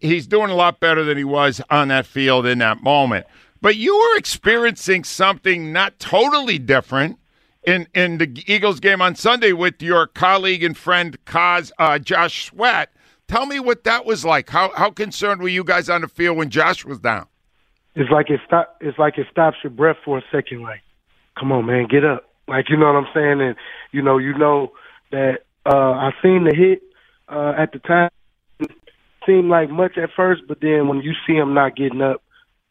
[0.00, 3.26] he's doing a lot better than he was on that field in that moment.
[3.60, 7.18] But you were experiencing something not totally different
[7.64, 12.46] in in the Eagles game on Sunday with your colleague and friend Kaz uh, Josh
[12.46, 12.90] Sweat
[13.32, 14.50] Tell me what that was like.
[14.50, 17.26] How how concerned were you guys on the field when Josh was down?
[17.94, 18.76] It's like it stop.
[18.82, 20.60] It's like it stops your breath for a second.
[20.60, 20.82] Like,
[21.38, 22.28] come on, man, get up.
[22.46, 23.40] Like you know what I'm saying?
[23.40, 23.56] And
[23.90, 24.72] you know, you know
[25.12, 26.82] that uh I seen the hit
[27.26, 28.10] uh at the time.
[29.26, 32.22] Seemed like much at first, but then when you see him not getting up,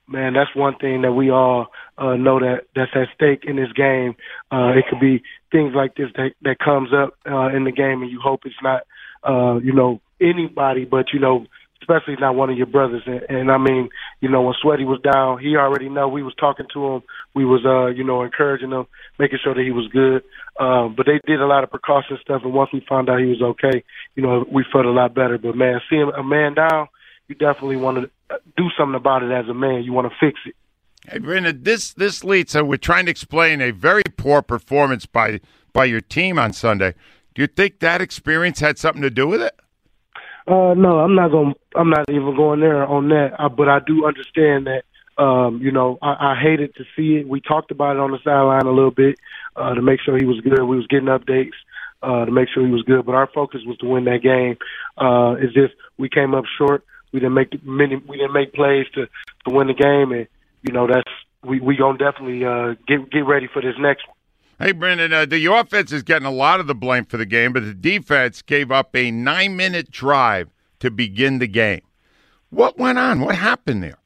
[0.07, 3.71] man, that's one thing that we all uh, know that that's at stake in this
[3.73, 4.15] game.
[4.51, 8.01] Uh, it could be things like this that that comes up uh, in the game,
[8.01, 8.83] and you hope it's not,
[9.23, 11.45] uh, you know, anybody, but you know,
[11.81, 13.03] especially not one of your brothers.
[13.05, 13.89] And, and I mean,
[14.21, 17.03] you know, when Sweaty was down, he already know we was talking to him.
[17.33, 18.85] We was, uh, you know, encouraging him,
[19.19, 20.23] making sure that he was good.
[20.59, 23.25] Um, but they did a lot of precaution stuff, and once we found out he
[23.25, 23.83] was okay,
[24.15, 25.37] you know, we felt a lot better.
[25.37, 26.87] But man, seeing a man down,
[27.27, 29.83] you definitely want to do something about it as a man.
[29.83, 30.55] You want to fix it.
[31.09, 32.51] Hey, Brenda, this this leads.
[32.51, 35.39] So we're trying to explain a very poor performance by
[35.73, 36.93] by your team on Sunday.
[37.33, 39.57] Do you think that experience had something to do with it?
[40.51, 41.53] Uh, no, I'm not going.
[41.75, 43.35] I'm not even going there on that.
[43.39, 44.83] Uh, but I do understand that.
[45.21, 47.27] Um, you know, I, I hated to see it.
[47.27, 49.17] We talked about it on the sideline a little bit
[49.55, 50.59] uh, to make sure he was good.
[50.59, 51.55] We was getting updates
[52.03, 53.05] uh, to make sure he was good.
[53.05, 54.57] But our focus was to win that game.
[54.97, 56.83] Uh, it's just we came up short.
[57.13, 57.95] We didn't make many.
[57.95, 60.27] We didn't make plays to to win the game, and
[60.63, 61.11] you know that's
[61.43, 64.17] we we gonna definitely uh, get get ready for this next one.
[64.61, 67.51] Hey, Brendan, uh, the offense is getting a lot of the blame for the game,
[67.51, 70.49] but the defense gave up a nine minute drive
[70.81, 71.81] to begin the game.
[72.51, 73.21] What went on?
[73.21, 73.97] What happened there?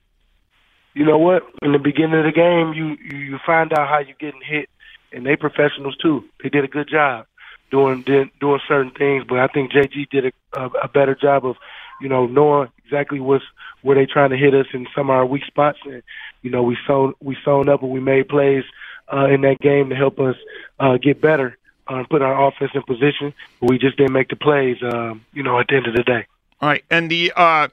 [0.94, 1.44] You know what?
[1.62, 4.70] In the beginning of the game, you you, find out how you're getting hit,
[5.12, 6.24] and they professionals too.
[6.42, 7.26] They did a good job
[7.70, 8.04] doing
[8.40, 11.58] doing certain things, but I think JG did a, a, a better job of,
[12.00, 13.44] you know, knowing exactly what's
[13.82, 16.02] where they trying to hit us in some of our weak spots, and
[16.44, 18.64] you know we sewn we sewn up and we made plays
[19.12, 20.36] uh, in that game to help us
[20.80, 21.58] uh, get better
[21.90, 23.34] uh, and put our offense in position.
[23.62, 26.26] We just didn't make the plays, um, you know, at the end of the day.
[26.62, 27.68] All right, and the uh,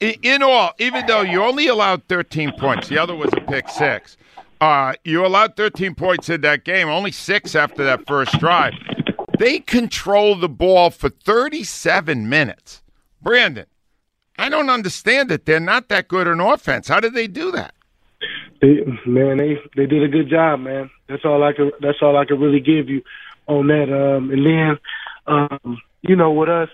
[0.00, 4.16] in all, even though you only allowed 13 points, the other was a pick six.
[4.60, 8.74] Uh, you allowed 13 points in that game, only six after that first drive.
[9.38, 12.82] They controlled the ball for 37 minutes.
[13.22, 13.66] Brandon,
[14.36, 15.46] I don't understand it.
[15.46, 16.88] They're not that good in offense.
[16.88, 17.74] How did they do that?
[18.60, 20.90] They, man, they they did a good job, man.
[21.08, 21.72] That's all I could.
[21.80, 23.02] That's all I could really give you
[23.46, 23.88] on that.
[23.92, 24.78] Um, and then,
[25.26, 26.68] um, you know, with us,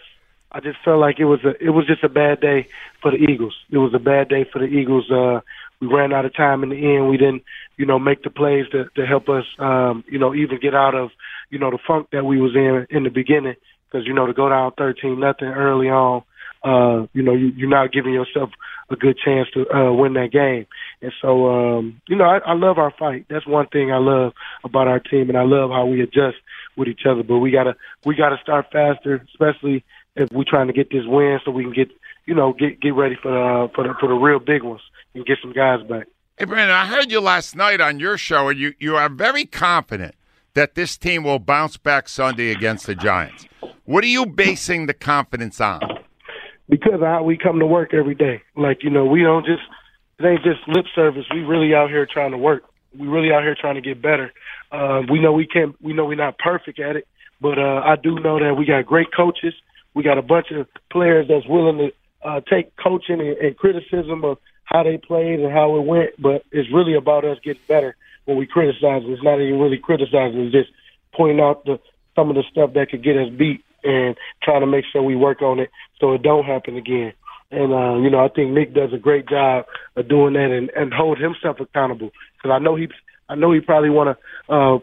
[0.51, 2.69] I just felt like it was a it was just a bad day
[3.03, 3.55] for the Eagles.
[3.71, 5.11] It was a bad day for the Eagles.
[5.11, 5.41] Uh,
[5.81, 7.11] we ran out of time in the end.
[7.11, 7.43] We didn't,
[7.77, 10.95] you know, make the plays to to help us, um, you know, even get out
[10.95, 11.11] of,
[11.51, 13.57] you know, the funk that we was in in the beginning.
[13.91, 16.23] Because you know, to go down thirteen nothing early on,
[16.65, 18.51] uh, you know, you, you're not giving yourself
[18.91, 20.67] a good chance to uh, win that game.
[21.03, 23.27] And so, um, you know, I, I love our fight.
[23.29, 24.33] That's one thing I love
[24.65, 26.37] about our team, and I love how we adjust
[26.77, 27.23] with each other.
[27.23, 29.85] But we gotta we gotta start faster, especially
[30.17, 31.91] if we're trying to get this win, so we can get
[32.27, 34.83] you know get get ready for the for the for the real big ones
[35.15, 36.07] and get some guys back.
[36.37, 39.45] Hey, Brandon, I heard you last night on your show, and you you are very
[39.45, 40.15] confident
[40.55, 43.47] that this team will bounce back Sunday against the Giants.
[43.85, 45.81] What are you basing the confidence on?
[46.69, 48.43] Because of how we come to work every day.
[48.57, 49.63] Like, you know, we don't just,
[50.19, 51.25] it ain't just lip service.
[51.33, 52.65] We really out here trying to work.
[52.97, 54.33] We really out here trying to get better.
[54.71, 57.07] Uh, we know we can't, we know we're not perfect at it,
[57.41, 59.55] but, uh, I do know that we got great coaches.
[59.95, 61.93] We got a bunch of players that's willing to,
[62.29, 66.45] uh, take coaching and, and criticism of how they played and how it went, but
[66.51, 69.03] it's really about us getting better when we criticize.
[69.05, 70.41] It's not even really criticizing.
[70.41, 70.71] It's just
[71.15, 71.79] pointing out the,
[72.17, 75.17] some of the stuff that could get us beat and trying to make sure we
[75.17, 75.71] work on it
[76.01, 77.13] so it don't happen again.
[77.51, 79.67] And uh, you know, I think Nick does a great job
[79.97, 82.89] of doing that and, and hold himself accountable because I know he,
[83.29, 84.79] I know he probably want to uh,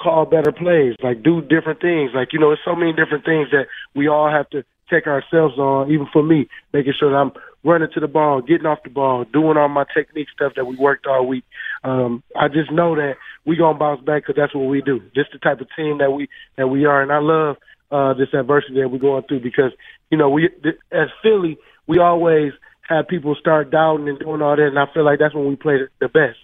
[0.00, 2.12] call better plays, like do different things.
[2.14, 5.58] Like you know, there's so many different things that we all have to check ourselves
[5.58, 5.90] on.
[5.90, 9.24] Even for me, making sure that I'm running to the ball, getting off the ball,
[9.24, 11.44] doing all my technique stuff that we worked all week.
[11.84, 13.14] Um, I just know that
[13.44, 15.00] we gonna bounce back because that's what we do.
[15.14, 17.56] Just the type of team that we that we are, and I love
[17.90, 19.72] uh, this adversity that we're going through because
[20.10, 20.48] you know we
[20.92, 22.52] as Philly we always
[22.88, 25.56] have people start doubting and doing all that, and I feel like that's when we
[25.56, 26.38] play the best.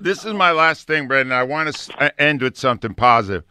[0.00, 1.32] This is my last thing, Brendan.
[1.32, 3.44] I want to uh, end with something positive.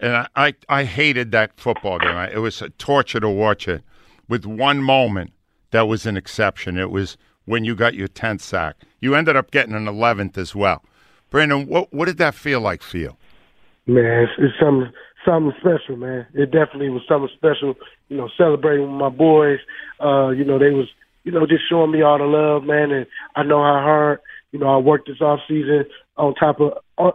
[0.00, 2.16] And I, I, I hated that football game.
[2.32, 3.82] It was a torture to watch it.
[4.28, 5.32] With one moment,
[5.72, 6.78] that was an exception.
[6.78, 8.76] It was when you got your 10th sack.
[9.00, 10.82] You ended up getting an 11th as well.
[11.30, 13.16] Brandon, what, what did that feel like for you?
[13.86, 14.90] Man, it's, it's something
[15.24, 16.26] something special, man.
[16.34, 17.74] It definitely was something special.
[18.08, 19.58] You know, celebrating with my boys.
[20.02, 20.88] Uh, you know, they was
[21.24, 22.90] you know just showing me all the love, man.
[22.90, 23.06] And
[23.36, 24.20] I know how hard
[24.52, 25.84] you know I worked this off season
[26.16, 26.72] on top of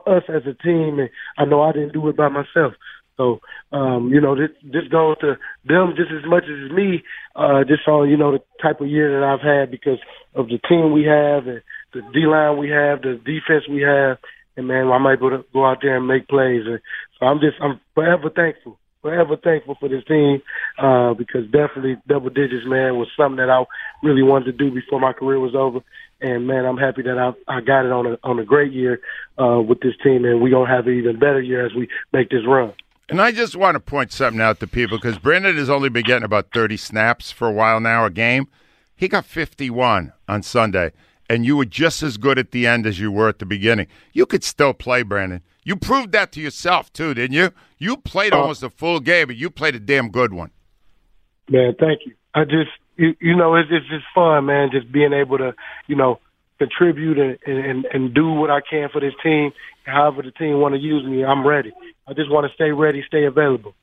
[0.07, 2.73] us as a team, and I know I didn't do it by myself.
[3.19, 3.41] So,
[3.73, 7.03] um, you know, this, this goes to them just as much as me,
[7.35, 9.99] uh, just on, you know, the type of year that I've had because
[10.35, 11.61] of the team we have and
[11.93, 14.19] the D line we have, the defense we have.
[14.55, 16.63] And man, I'm able to go out there and make plays.
[16.65, 16.79] And
[17.19, 20.41] so I'm just, I'm forever thankful, forever thankful for this team,
[20.77, 23.63] uh, because definitely double digits, man, was something that I
[24.03, 25.79] really wanted to do before my career was over.
[26.21, 29.01] And man, I'm happy that I, I got it on a, on a great year,
[29.37, 30.25] uh, with this team.
[30.25, 32.73] And going to have an even better year as we make this run.
[33.09, 36.03] And I just want to point something out to people because Brandon has only been
[36.03, 38.47] getting about 30 snaps for a while now a game.
[38.95, 40.91] He got 51 on Sunday,
[41.27, 43.87] and you were just as good at the end as you were at the beginning.
[44.13, 45.41] You could still play, Brandon.
[45.69, 47.51] You proved that to yourself, too, didn't you?
[47.77, 50.49] You played Uh, almost a full game, but you played a damn good one.
[51.47, 52.15] Man, thank you.
[52.33, 55.53] I just, you, you know, it's, it's just fun, man, just being able to,
[55.85, 56.21] you know,
[56.57, 59.51] contribute and, and, and do what I can for this team.
[59.83, 61.71] However the team want to use me, I'm ready.
[62.07, 63.75] I just want to stay ready, stay available.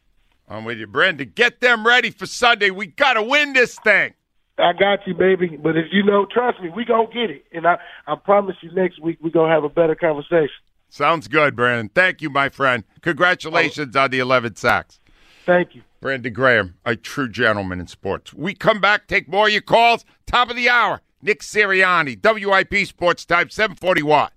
[0.48, 1.30] I'm with you, Brandon.
[1.32, 2.70] Get them ready for Sunday.
[2.70, 4.14] We got to win this thing.
[4.58, 5.56] I got you, baby.
[5.56, 7.44] But if you know, trust me, we gonna get it.
[7.52, 10.50] And I, I promise you, next week we gonna have a better conversation.
[10.88, 11.90] Sounds good, Brandon.
[11.94, 12.84] Thank you, my friend.
[13.02, 15.00] Congratulations on the 11 sacks.
[15.44, 15.82] Thank you.
[16.00, 18.32] Brandon Graham, a true gentleman in sports.
[18.32, 20.04] We come back, take more of your calls.
[20.26, 24.32] Top of the hour, Nick Sirianni, WIP Sports Time 740 Watt.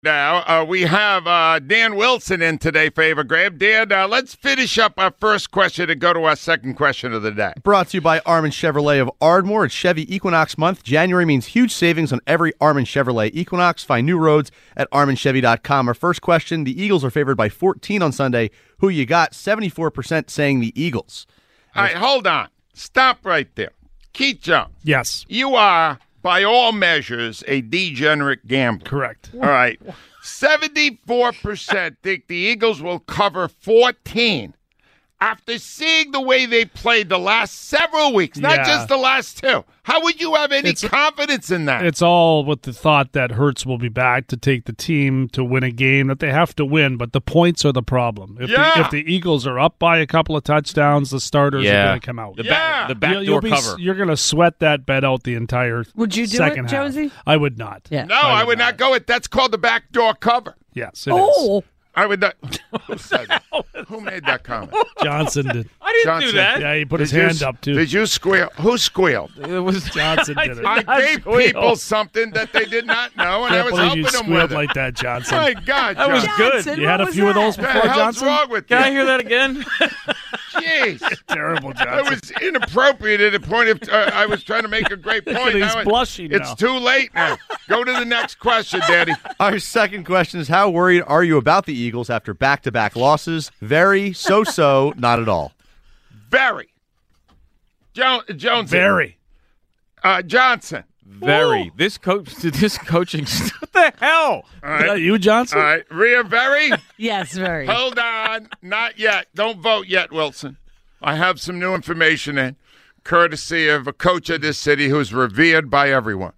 [0.00, 3.58] Now, uh, we have uh, Dan Wilson in today, Favor Graham.
[3.58, 7.22] Dan, uh, let's finish up our first question and go to our second question of
[7.22, 7.52] the day.
[7.64, 9.64] Brought to you by Armin Chevrolet of Ardmore.
[9.64, 10.84] It's Chevy Equinox month.
[10.84, 13.82] January means huge savings on every Armin Chevrolet Equinox.
[13.82, 15.88] Find new roads at arminchevy.com.
[15.88, 18.52] Our first question The Eagles are favored by 14 on Sunday.
[18.78, 19.32] Who you got?
[19.32, 21.26] 74% saying the Eagles.
[21.74, 22.48] All right, hold on.
[22.72, 23.72] Stop right there.
[24.12, 24.70] Keith Jones.
[24.84, 25.26] Yes.
[25.28, 28.86] You are, by all measures, a degenerate gambler.
[28.86, 29.30] Correct.
[29.34, 29.80] All right.
[30.22, 34.54] 74% think the Eagles will cover 14
[35.20, 38.64] after seeing the way they played the last several weeks, not Yeah.
[38.66, 39.64] just the last two.
[39.82, 41.84] How would you have any It's- confidence in that?
[41.84, 45.42] It's all with the thought that Hurts will be back to take the team to
[45.42, 48.36] win a game that they have to win, but the points are the problem.
[48.40, 48.74] If, Yeah.
[48.74, 51.82] the, if the Eagles are up by a couple of touchdowns, the starters Yeah.
[51.84, 52.36] are going to come out.
[52.36, 52.50] The, Yeah.
[52.50, 53.76] back, the back You'll- you'll door be- cover.
[53.78, 56.70] You're going to sweat that bet out the entire Would you do it, second half.
[56.70, 57.10] Jonesy?
[57.26, 57.82] I would not.
[57.90, 58.04] Yeah.
[58.04, 60.54] no, I would not go with that's called the backdoor cover.
[60.74, 61.16] Yes, it is.
[61.18, 61.64] Oh!
[61.98, 62.36] I would not.
[62.86, 63.42] Who said that?
[63.88, 64.72] Who made that comment?
[65.02, 65.68] Johnson did.
[65.82, 66.30] I didn't Johnson.
[66.30, 66.60] do that.
[66.60, 67.74] Yeah, he put his Did you hand s- up too.
[67.74, 68.50] Did you squeal?
[68.60, 69.32] Who squealed?
[69.36, 70.64] It was Johnson did it.
[70.64, 71.38] I not gave squeal.
[71.38, 74.12] people something that they did not know, and I Can't was believe helping you them
[74.24, 74.54] squealed with it.
[74.54, 75.38] like that, Johnson.
[75.38, 76.36] My God, That was John.
[76.38, 76.52] good.
[76.52, 77.40] Johnson, You had what a was few of that?
[77.40, 78.26] those What the before, hell's Johnson.
[78.28, 78.84] wrong with Can you?
[78.86, 79.64] I hear that again?
[80.52, 81.26] Jeez.
[81.26, 82.18] Terrible, That Johnson.
[82.20, 85.54] was inappropriate at the point of uh, I was trying to make a great point.
[85.54, 86.54] He's Now it- blushing It's now.
[86.54, 87.36] too late now.
[87.68, 89.12] Go to the next question, Daddy.
[89.40, 92.94] Our second question is How worried are you about the Eagles after back to back
[92.94, 93.50] losses?
[93.60, 95.52] Very, so so, not at all.
[96.30, 96.68] Very.
[97.94, 98.70] Jo- Jones.
[98.70, 99.18] Very.
[100.04, 100.84] Uh, Johnson.
[101.04, 101.72] Very.
[101.76, 102.34] This coach.
[102.36, 103.24] This coaching.
[103.24, 104.44] What the hell?
[104.62, 105.58] All Is that you, Johnson?
[105.58, 105.84] All right.
[105.90, 106.70] Rhea, very.
[106.96, 107.66] yes, very.
[107.66, 108.48] Hold on.
[108.62, 109.26] Not yet.
[109.34, 110.58] Don't vote yet, Wilson.
[111.02, 112.56] I have some new information in,
[113.04, 116.32] courtesy of a coach of this city who's revered by everyone,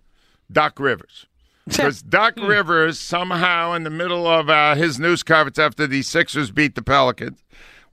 [0.53, 1.27] Doc Rivers.
[1.66, 6.51] Because Doc Rivers, somehow in the middle of uh, his news conference after the Sixers
[6.51, 7.44] beat the Pelicans,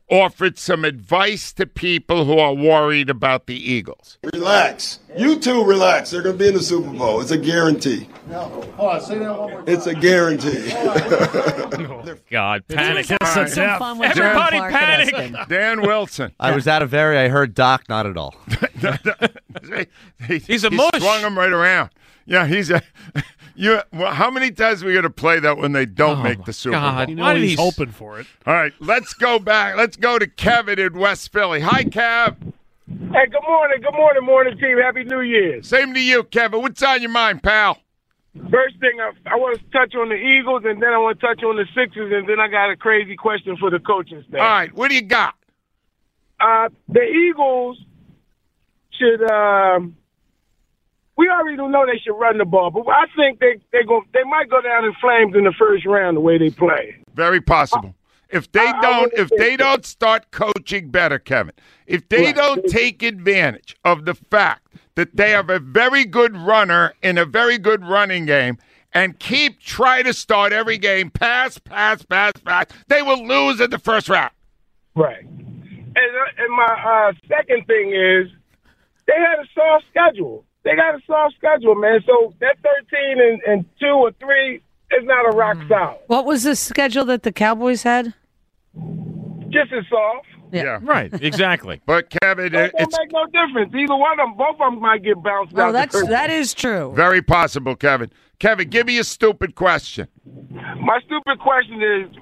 [0.09, 4.17] offered some advice to people who are worried about the Eagles.
[4.33, 4.99] Relax.
[5.17, 6.11] You two relax.
[6.11, 7.19] They're going to be in the Super Bowl.
[7.21, 8.07] It's a guarantee.
[8.29, 8.63] No.
[9.67, 10.69] It's a guarantee.
[12.31, 13.07] God, panic.
[13.07, 13.53] Kiss All of right.
[13.55, 13.79] death.
[13.79, 14.73] Fun with Everybody John Clark
[15.11, 15.49] and panic.
[15.49, 16.31] Dan Wilson.
[16.39, 18.33] I was at a very, I heard Doc, not at all.
[20.27, 21.01] he, He's a he mush.
[21.01, 21.89] swung him right around.
[22.27, 22.81] Yeah, he's a.
[23.59, 26.21] You, well, how many times are we going to play that when they don't Oh,
[26.21, 26.95] make the Super God.
[27.07, 27.09] Bowl?
[27.09, 28.27] You know Why did he's he- hoping for it.
[28.45, 29.75] All right, let's go back.
[29.77, 31.61] Let's go to Kevin in West Philly.
[31.61, 32.35] Hi, Kev.
[32.87, 34.77] Hey, good morning, good morning, morning team.
[34.77, 35.63] Happy New Year.
[35.63, 36.61] Same to you, Kevin.
[36.61, 37.79] What's on your mind, pal?
[38.51, 41.25] First thing, I, I want to touch on the Eagles, and then I want to
[41.25, 44.39] touch on the Sixers, and then I got a crazy question for the coaching staff.
[44.39, 45.33] All right, what do you got?
[46.39, 47.79] Uh, the Eagles
[48.91, 49.23] should.
[49.31, 49.97] Um,
[51.17, 54.23] we already know they should run the ball, but I think they they go they
[54.23, 56.95] might go down in flames in the first round the way they play.
[57.13, 57.95] Very possible.
[58.29, 61.53] If they I- don't, if they don't start coaching better, Kevin,
[61.85, 62.35] if they Right.
[62.35, 67.25] don't take advantage of the fact that they have a very good runner in a
[67.25, 68.57] very good running game
[68.93, 73.69] and keep try to start every game pass, pass, pass, pass, they will lose in
[73.69, 74.31] the first round.
[74.95, 75.23] Right.
[75.23, 76.65] And, uh, and my
[77.09, 78.27] uh, second thing is
[79.05, 80.43] they had a soft schedule.
[80.67, 82.01] They got a soft schedule, man.
[82.05, 84.61] So that 13 and, and 2 or 3 is
[85.03, 85.69] not a rock mm.
[85.69, 85.99] solid.
[86.07, 88.13] What was the schedule that the Cowboys had?
[89.47, 90.27] Just as soft.
[90.51, 91.81] Yeah, Right, exactly.
[91.85, 93.73] But Kevin, That it- don't it's make no difference.
[93.73, 95.71] Either one of them, both of them might get bounced out.
[95.71, 96.91] That's that is true.
[96.93, 98.11] very possible, Kevin.
[98.39, 100.09] Kevin, give me a stupid question.
[100.51, 102.17] My stupid question is,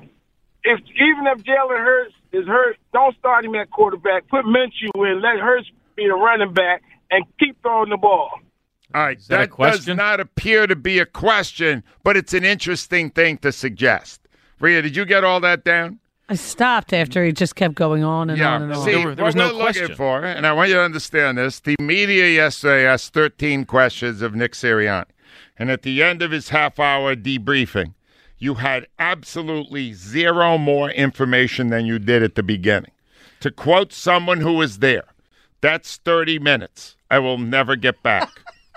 [0.64, 4.28] if even if Jalen Hurts is hurt, don't start him at quarterback.
[4.28, 5.22] Put Minshew in.
[5.22, 6.82] Let Hurts be the running back
[7.12, 8.30] and keep throwing the ball.
[8.93, 12.45] All right, that a that, does not appear to be a question, but it's an
[12.45, 14.22] interesting thing to suggest.
[14.60, 15.99] Rhea, did you get all that down?
[16.30, 18.84] I stopped after he just kept going on and on and on.
[18.86, 19.95] See, There were- there was what no we're looking question.
[19.95, 24.34] for, and I want you to understand this: the media yesterday asked 13 questions of
[24.34, 25.06] Nick Sirianni,
[25.58, 27.93] and at the end of his half-hour debriefing,
[28.39, 32.91] you had absolutely zero more information than you did at the beginning.
[33.41, 35.03] To quote someone who was there,
[35.62, 36.95] "That's 30 minutes.
[37.10, 38.30] I will never get back."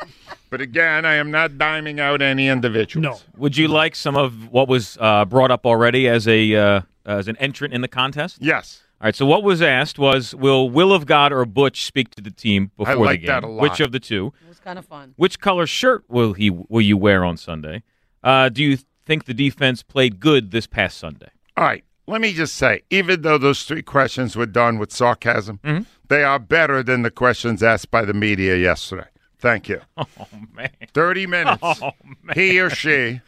[0.51, 3.03] but again, I am not diming out any individuals.
[3.03, 3.41] No.
[3.41, 7.29] Would you like some of what was uh, brought up already as a uh, as
[7.29, 8.39] an entrant in the contest?
[8.41, 8.83] Yes.
[9.01, 9.15] All right.
[9.15, 12.71] So what was asked was, will Will of God or Butch speak to the team
[12.77, 13.35] before like the game?
[13.35, 13.63] that a lot.
[13.63, 14.33] Which of the two?
[14.45, 15.15] It was kind of fun.
[15.17, 17.83] Which color shirt will he will you wear on Sunday?
[18.23, 21.31] Uh, do you think the defense played good this past Sunday?
[21.57, 21.85] All right.
[22.07, 25.61] Let me just say, even though those three questions were done with sarcasm,
[26.09, 29.07] they are better than the questions asked by the media yesterday.
[29.39, 29.81] Thank you.
[29.97, 30.71] Oh man.
[30.95, 31.61] 30 minutes.
[31.63, 31.93] Oh
[32.23, 32.35] man.
[32.35, 33.21] He or she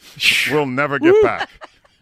[0.50, 1.48] will never get back.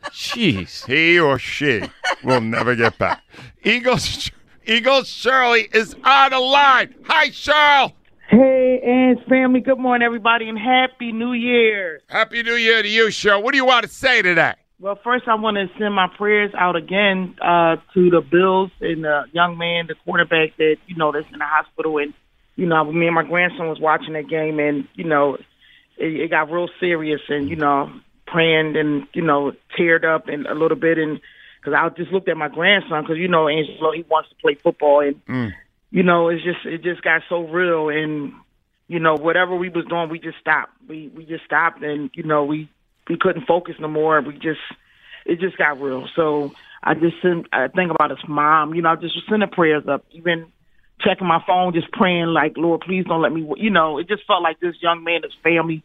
[0.07, 0.87] Jeez.
[0.87, 1.83] He or she
[2.25, 3.23] will never get back.
[3.63, 4.31] Eagles
[4.67, 6.95] Eagles Shirley is on the line.
[7.07, 7.93] Hi, Cheryl.
[8.29, 9.61] Hey, and family.
[9.61, 12.01] Good morning, everybody, and happy New Year.
[12.09, 13.43] Happy New Year to you, Cheryl.
[13.43, 14.55] What do you want to say today?
[14.81, 19.05] Well, first, I want to send my prayers out again uh, to the Bills and
[19.05, 21.99] the young man, the quarterback that you know that's in the hospital.
[21.99, 22.15] And
[22.57, 25.35] you know, me and my grandson was watching that game, and you know,
[25.99, 27.21] it, it got real serious.
[27.29, 27.93] And you know,
[28.27, 31.21] praying and you know, teared up and a little bit, and
[31.61, 34.55] because I just looked at my grandson because you know, Angelo he wants to play
[34.55, 35.21] football, and
[35.91, 38.33] you know, it's just it just got so real, and
[38.89, 40.73] you know, whatever we was doing, we just stopped.
[40.89, 42.71] We we just stopped, and you know, we
[43.11, 44.21] we couldn't focus no more.
[44.23, 44.61] We just
[45.27, 46.09] it just got real.
[46.15, 46.53] So
[46.83, 48.75] I just send, I think about his mom.
[48.75, 50.47] You know, I just was sending prayers up, even
[51.01, 53.47] checking my phone, just praying like, Lord, please don't let me.
[53.57, 55.83] You know, it just felt like this young man, his family.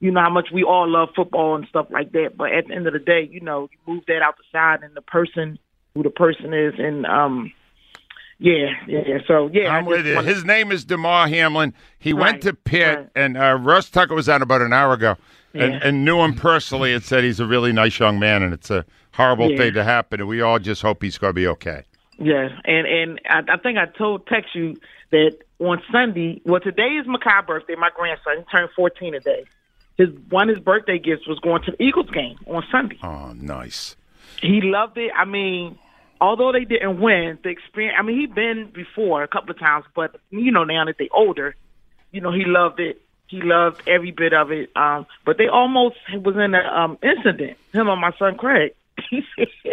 [0.00, 2.36] You know how much we all love football and stuff like that.
[2.36, 4.82] But at the end of the day, you know, you move that out the side,
[4.82, 5.58] and the person
[5.94, 7.52] who the person is, and um,
[8.38, 9.18] yeah, yeah.
[9.26, 10.20] So yeah, I'm with you.
[10.20, 11.72] His name is Damar Hamlin.
[11.98, 13.08] He went to Pitt, right.
[13.14, 15.16] and uh, Ross Tucker was on about an hour ago,
[15.54, 15.78] Yeah.
[15.82, 18.84] and knew him personally and said he's a really nice young man, and it's a
[19.12, 19.56] horrible Yeah.
[19.58, 21.82] thing to happen, and we all just hope he's going to be okay.
[22.18, 24.76] Yeah, and and I, I think I told text you
[25.10, 26.40] that on Sunday.
[26.44, 27.74] Well, today is Makai's birthday.
[27.76, 29.44] My grandson he turned fourteen today.
[29.96, 32.98] His one of his birthday gifts was going to the Eagles game on Sunday.
[33.02, 33.94] Oh, nice.
[34.42, 35.12] He loved it.
[35.16, 35.78] I mean,
[36.20, 37.96] although they didn't win, the experience.
[37.98, 41.06] I mean, he'd been before a couple of times, but you know now that they're
[41.12, 41.54] older,
[42.10, 43.00] you know he loved it.
[43.26, 44.70] He loved every bit of it.
[44.76, 47.56] Um, but they almost was in an um, incident.
[47.72, 48.72] Him and my son Craig.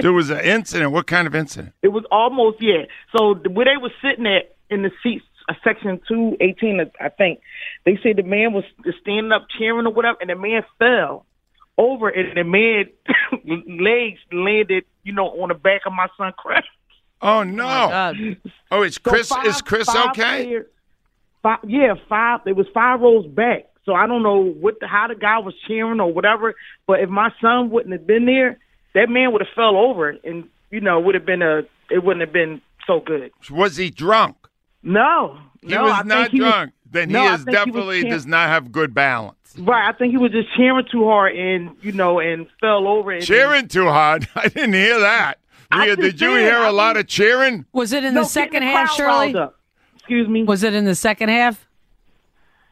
[0.01, 0.91] There was an incident.
[0.91, 1.73] What kind of incident?
[1.83, 2.85] It was almost yeah.
[3.15, 7.39] So where they were sitting at in the seats, uh, section two eighteen, I think.
[7.85, 8.63] They said the man was
[9.01, 11.25] standing up cheering or whatever, and the man fell
[11.77, 12.89] over, and the man
[13.83, 16.63] legs landed, you know, on the back of my son Craig.
[17.21, 18.13] Oh no!
[18.71, 20.45] Oh, is Chris So five- is Chris okay?
[20.45, 20.65] players-
[21.43, 22.41] five, yeah, five.
[22.45, 23.67] It was five rows back.
[23.85, 26.53] So I don't know what the, how the guy was cheering or whatever.
[26.87, 28.59] But if my son wouldn't have been there,
[28.93, 31.63] that man would have fell over, and you know, would have been a.
[31.89, 33.31] It wouldn't have been so good.
[33.49, 34.35] Was he drunk?
[34.83, 36.71] No, He no, was I think not he was- drunk.
[36.89, 39.37] then no, he I is think he definitely cheer- does not have good balance.
[39.59, 43.11] Right, I think he was just cheering too hard and you know and fell over.
[43.11, 44.27] And Cheering too hard.
[44.35, 45.39] I didn't hear that.
[45.69, 46.39] I Rhea, did you did.
[46.45, 47.65] hear I a lot of cheering?
[47.73, 49.49] Was it in No, the second the half, crowd Shirley?
[50.01, 50.03] Riled up.
[50.03, 50.43] Excuse me.
[50.43, 51.67] Was it in the second half?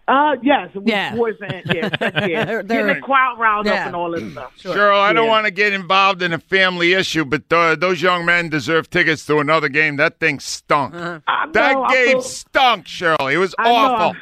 [0.08, 1.12] Uh, yes, it was Yeah.
[1.16, 1.66] towards the end.
[1.68, 2.62] Yes, yeah.
[2.64, 3.82] Getting the crowd riled Yeah.
[3.82, 4.54] up and all that stuff.
[4.58, 8.26] Cheryl, I don't want to get involved in a family issue, but uh, those young
[8.26, 9.98] men deserve tickets to another game.
[9.98, 10.96] That thing stunk.
[10.96, 11.20] I
[11.54, 13.32] That know, I game feel- stunk, Cheryl.
[13.32, 13.76] It was I know.
[13.76, 14.20] awful.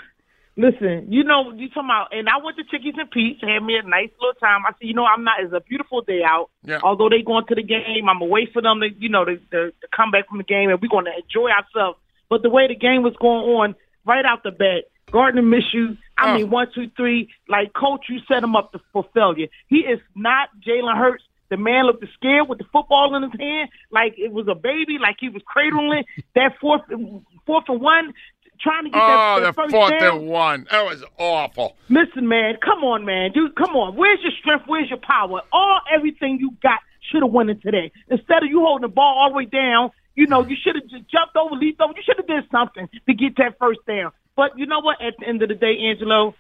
[0.59, 3.75] Listen, you know, you talking about, and I went to Chickies and Pete's, had me
[3.77, 4.65] a nice little time.
[4.65, 5.39] I said, you know, I'm not.
[5.39, 6.49] It's a beautiful day out.
[6.63, 6.79] Yeah.
[6.81, 9.67] Although they going to the game, I'm away for them to, you know, to, to,
[9.69, 11.99] to come back from the game, and we're going to enjoy ourselves.
[12.30, 13.75] But the way the game was going on,
[14.05, 15.97] right out the bat, Gardner Minshew.
[16.17, 16.36] I Oh.
[16.36, 17.30] mean, one, two, three.
[17.47, 19.47] Like, coach, you set him up to, for failure.
[19.67, 21.23] He is not Jalen Hurts.
[21.49, 24.97] The man looked scared with the football in his hand, like it was a baby,
[24.99, 26.03] like he was cradling
[26.36, 26.82] that fourth,
[27.45, 28.13] fourth and one,
[28.59, 30.17] trying to get Oh, that, that the first fourth down.
[30.17, 30.67] and one.
[30.71, 31.78] That was awful.
[31.88, 33.95] Listen, man, come on, man, dude, come on.
[33.95, 34.65] Where's your strength?
[34.67, 35.41] Where's your power?
[35.53, 36.80] All everything you got
[37.11, 37.93] should have won it today.
[38.09, 40.89] Instead of you holding the ball all the way down, you know, you should have
[40.89, 41.93] just jumped over, leaped over.
[41.95, 44.11] You should have did something to get that first down.
[44.36, 44.99] But you know what?
[44.99, 46.34] At the end of the day, Angelo,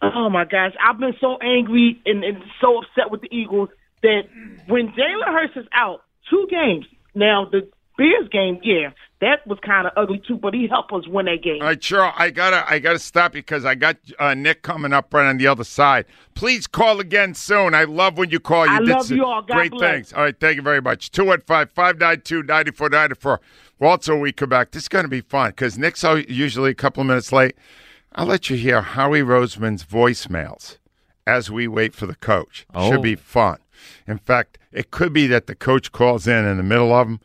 [0.00, 3.68] oh my gosh, I've been so angry and, and so upset with the Eagles
[4.02, 4.22] that
[4.68, 6.86] when Jalen Hurts is out, two games.
[7.12, 8.90] Now the Bears game, yeah,
[9.20, 11.60] that was kind of ugly too, but he helped us win that game.
[11.60, 15.12] All right, Cheryl, I gotta, I gotta stop because I got uh, Nick coming up
[15.12, 16.06] right on the other side.
[16.34, 17.74] Please call again soon.
[17.74, 18.66] I love when you call.
[18.66, 19.42] You I did love you all.
[19.42, 19.92] God great bless.
[19.92, 20.12] things.
[20.14, 21.10] All right, thank you very much.
[21.10, 23.40] Two one five five nine two ninety four ninety four.
[23.78, 24.70] Well, also, we come back.
[24.70, 27.56] This is going to be fun because Nick's al- usually a couple of minutes late.
[28.14, 30.78] I'll let you hear Howie Roseman's voicemails
[31.26, 32.66] as we wait for the coach.
[32.74, 32.90] Oh.
[32.90, 33.58] Should be fun.
[34.06, 37.20] In fact, it could be that the coach calls in in the middle of them.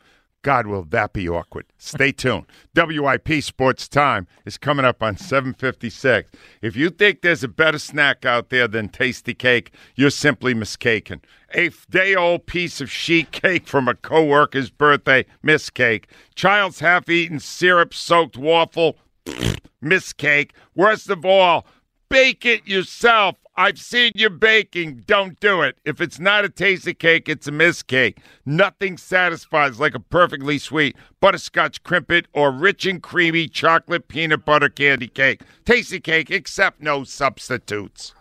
[0.46, 1.66] God, will that be awkward?
[1.76, 2.46] Stay tuned.
[2.76, 6.30] WIP Sports Time is coming up on 756.
[6.62, 11.20] If you think there's a better snack out there than Tastykake, you're simply miscaken.
[11.52, 16.08] A day-old piece of sheet cake from a coworker's birthday, miss cake.
[16.36, 18.98] Child's half-eaten syrup-soaked waffle,
[19.80, 20.52] miss cake.
[20.76, 21.66] Worst of all,
[22.08, 23.36] bake it yourself.
[23.58, 25.04] I've seen you baking.
[25.06, 25.78] Don't do it.
[25.84, 28.18] If it's not a Tastykake, it's a miss cake.
[28.44, 34.68] Nothing satisfies like a perfectly sweet butterscotch crimpet or rich and creamy chocolate peanut butter
[34.68, 35.40] candy cake.
[35.64, 38.12] Tastykake, except no substitutes.